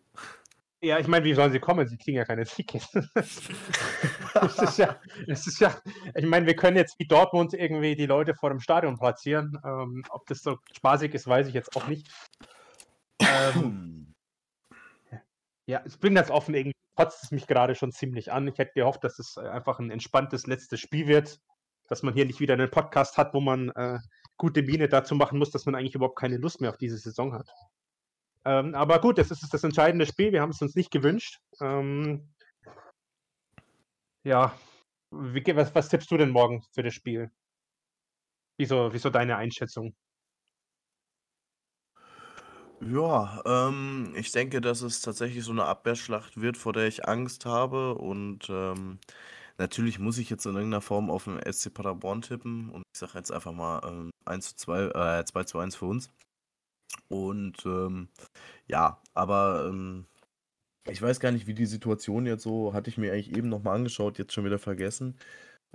[0.84, 1.88] Ja, ich meine, wie sollen sie kommen?
[1.88, 2.91] Sie kriegen ja keine Tickets.
[4.34, 5.75] das, ist ja, das ist ja,
[6.15, 9.59] ich meine, wir können jetzt wie Dortmund irgendwie die Leute vor dem Stadion platzieren.
[9.63, 12.09] Ähm, ob das so spaßig ist, weiß ich jetzt auch nicht.
[13.19, 14.15] Ähm,
[15.67, 18.47] ja, ich bin ganz offen, irgendwie kotzt es mich gerade schon ziemlich an.
[18.47, 21.39] Ich hätte gehofft, dass es einfach ein entspanntes letztes Spiel wird,
[21.89, 23.99] dass man hier nicht wieder einen Podcast hat, wo man äh,
[24.41, 27.31] gute Miene dazu machen muss, dass man eigentlich überhaupt keine Lust mehr auf diese Saison
[27.31, 27.47] hat.
[28.43, 30.31] Ähm, aber gut, das ist das entscheidende Spiel.
[30.31, 31.39] Wir haben es uns nicht gewünscht.
[31.59, 32.27] Ähm,
[34.23, 34.57] ja,
[35.11, 37.29] wie, was, was, tippst du denn morgen für das Spiel?
[38.57, 39.95] Wieso, wieso deine Einschätzung?
[42.79, 47.45] Ja, ähm, ich denke, dass es tatsächlich so eine Abwehrschlacht wird, vor der ich Angst
[47.45, 47.93] habe.
[47.93, 48.97] Und ähm,
[49.62, 53.12] Natürlich muss ich jetzt in irgendeiner Form auf den SC Paderborn tippen und ich sage
[53.14, 56.09] jetzt einfach mal ähm, 1 zu 2, äh, 2 zu 1 für uns.
[57.09, 58.09] Und ähm,
[58.66, 60.07] ja, aber ähm,
[60.89, 63.76] ich weiß gar nicht, wie die Situation jetzt so, hatte ich mir eigentlich eben nochmal
[63.76, 65.16] angeschaut, jetzt schon wieder vergessen.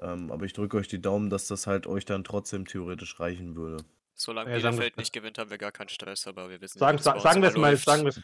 [0.02, 3.54] Ähm, aber ich drücke euch die Daumen, dass das halt euch dann trotzdem theoretisch reichen
[3.54, 3.84] würde.
[4.14, 7.20] Solange ja, Bielefeld nicht gewinnt, haben wir gar keinen Stress, aber wir wissen sagen, sagen,
[7.20, 8.14] sagen wir es mal, sagen wir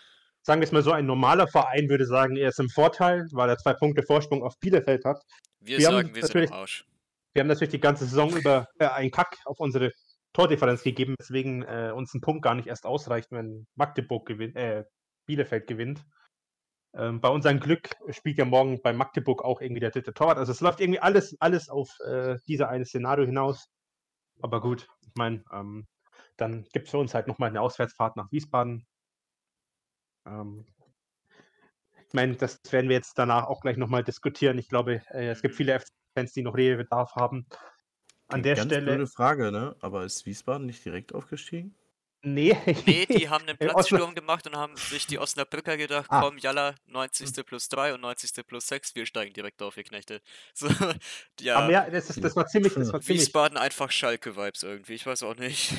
[0.42, 3.48] sagen wir es mal so, ein normaler Verein würde sagen, er ist im Vorteil, weil
[3.48, 5.22] er zwei Punkte Vorsprung auf Bielefeld hat.
[5.60, 6.84] Wir, wir sagen, wir sind im Arsch.
[7.32, 9.92] Wir haben natürlich die ganze Saison über äh, einen Kack auf unsere
[10.32, 14.84] Tordifferenz gegeben, weswegen äh, uns ein Punkt gar nicht erst ausreicht, wenn Magdeburg gewinnt, äh,
[15.26, 16.04] Bielefeld gewinnt.
[16.94, 20.38] Ähm, bei unserem Glück spielt ja morgen bei Magdeburg auch irgendwie der dritte Torwart.
[20.38, 23.66] Also es läuft irgendwie alles, alles auf äh, dieser eine Szenario hinaus.
[24.42, 25.86] Aber gut, ich meine, ähm,
[26.36, 28.86] dann gibt es für uns halt nochmal eine Auswärtsfahrt nach Wiesbaden.
[30.26, 30.66] Ähm,
[32.08, 34.58] ich meine, das werden wir jetzt danach auch gleich nochmal diskutieren.
[34.58, 37.46] Ich glaube, äh, es gibt viele FC-Fans, die noch Redebedarf haben.
[38.28, 38.86] An der ganz Stelle.
[38.92, 39.76] Blöde Frage, ne?
[39.80, 41.74] Aber ist Wiesbaden nicht direkt aufgestiegen?
[42.24, 42.56] Nee.
[42.86, 46.20] nee, die haben einen Platzsturm gemacht und haben sich die Osnabrücker gedacht, ah.
[46.20, 47.44] komm, Jalla, 90.
[47.44, 48.46] plus 3 und 90.
[48.46, 50.20] plus 6, wir steigen direkt auf, ihr Knechte.
[50.54, 50.68] So,
[51.40, 51.56] ja.
[51.56, 53.22] Aber ja, das, ist, das war ziemlich, das war ziemlich.
[53.22, 55.74] Wiesbaden einfach Schalke-Vibes irgendwie, ich weiß auch nicht.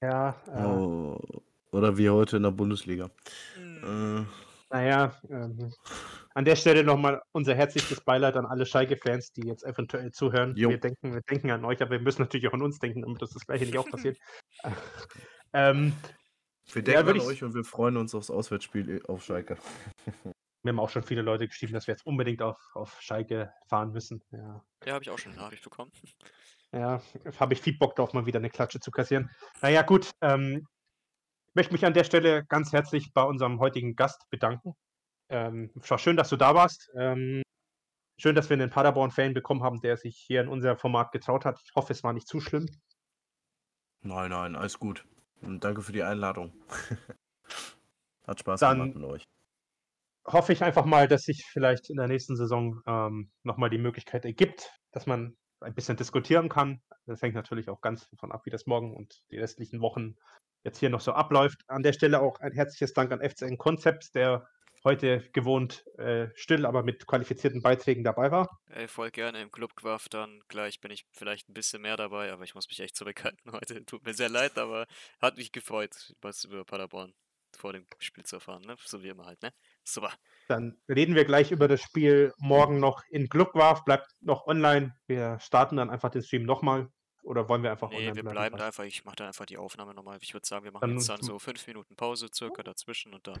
[0.00, 0.40] Ja.
[0.48, 1.20] Äh, oh.
[1.70, 3.10] Oder wie heute in der Bundesliga.
[3.82, 4.24] Äh.
[4.70, 5.72] Naja, ähm,
[6.34, 10.56] an der Stelle nochmal unser herzliches Beileid an alle Schalke-Fans, die jetzt eventuell zuhören.
[10.56, 13.22] Wir denken, wir denken an euch, aber wir müssen natürlich auch an uns denken, damit
[13.22, 14.18] das, das gleiche nicht auch passiert.
[15.52, 15.92] ähm,
[16.72, 19.56] wir denken ja, an euch und wir freuen uns aufs Auswärtsspiel auf Schalke.
[20.62, 23.92] Wir haben auch schon viele Leute geschrieben, dass wir jetzt unbedingt auf, auf Schalke fahren
[23.92, 24.20] müssen.
[24.32, 25.92] Ja, ja habe ich auch schon eine Nachricht bekommen.
[26.72, 27.00] Ja,
[27.38, 29.30] habe ich viel Bock drauf, mal wieder eine Klatsche zu kassieren.
[29.62, 30.10] Naja, gut.
[30.22, 30.66] Ähm,
[31.56, 34.74] möchte mich an der Stelle ganz herzlich bei unserem heutigen Gast bedanken.
[35.30, 36.90] Ähm, schön, dass du da warst.
[36.96, 37.42] Ähm,
[38.20, 41.58] schön, dass wir einen Paderborn-Fan bekommen haben, der sich hier in unser Format getraut hat.
[41.64, 42.66] Ich hoffe, es war nicht zu schlimm.
[44.02, 45.06] Nein, nein, alles gut.
[45.40, 46.52] Und danke für die Einladung.
[48.26, 49.24] hat Spaß Dann gemacht mit euch.
[50.26, 54.24] Hoffe ich einfach mal, dass sich vielleicht in der nächsten Saison ähm, nochmal die Möglichkeit
[54.24, 56.82] ergibt, dass man ein bisschen diskutieren kann.
[57.06, 60.16] Das hängt natürlich auch ganz davon ab, wie das morgen und die restlichen Wochen
[60.66, 61.62] jetzt hier noch so abläuft.
[61.68, 64.46] An der Stelle auch ein herzliches Dank an FCN Concepts, der
[64.84, 68.60] heute gewohnt äh, still, aber mit qualifizierten Beiträgen dabei war.
[68.68, 70.40] Ey, voll gerne im Club Quaff dann.
[70.48, 73.84] Gleich bin ich vielleicht ein bisschen mehr dabei, aber ich muss mich echt zurückhalten heute.
[73.86, 74.86] Tut mir sehr leid, aber
[75.20, 77.14] hat mich gefreut, was über Paderborn
[77.56, 78.76] vor dem Spiel zu erfahren, ne?
[78.84, 79.50] So wie immer halt, ne?
[79.82, 80.12] Super.
[80.48, 83.84] Dann reden wir gleich über das Spiel morgen noch in Clubwarf.
[83.84, 84.94] Bleibt noch online.
[85.06, 86.88] Wir starten dann einfach den Stream nochmal.
[87.26, 88.84] Oder wollen wir einfach nee, wir bleiben da einfach.
[88.84, 90.16] Ich mache da einfach die Aufnahme nochmal.
[90.20, 93.26] Ich würde sagen, wir machen dann jetzt dann so fünf Minuten Pause circa dazwischen und
[93.26, 93.40] dann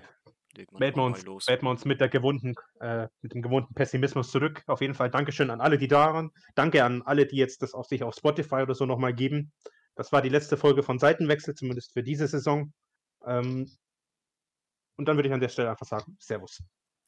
[0.56, 1.46] legen wir, melden uns, los.
[1.46, 4.64] Melden wir uns mit, der gewohnten, äh, mit dem gewohnten Pessimismus zurück.
[4.66, 6.32] Auf jeden Fall Dankeschön an alle, die da waren.
[6.56, 9.52] Danke an alle, die jetzt das auf sich auf Spotify oder so nochmal geben.
[9.94, 12.72] Das war die letzte Folge von Seitenwechsel, zumindest für diese Saison.
[13.24, 13.70] Ähm,
[14.96, 16.60] Und dann würde ich an der Stelle einfach sagen, Servus.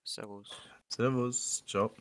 [0.04, 0.48] Servus.
[0.88, 1.64] Servus.
[1.66, 1.92] Ciao.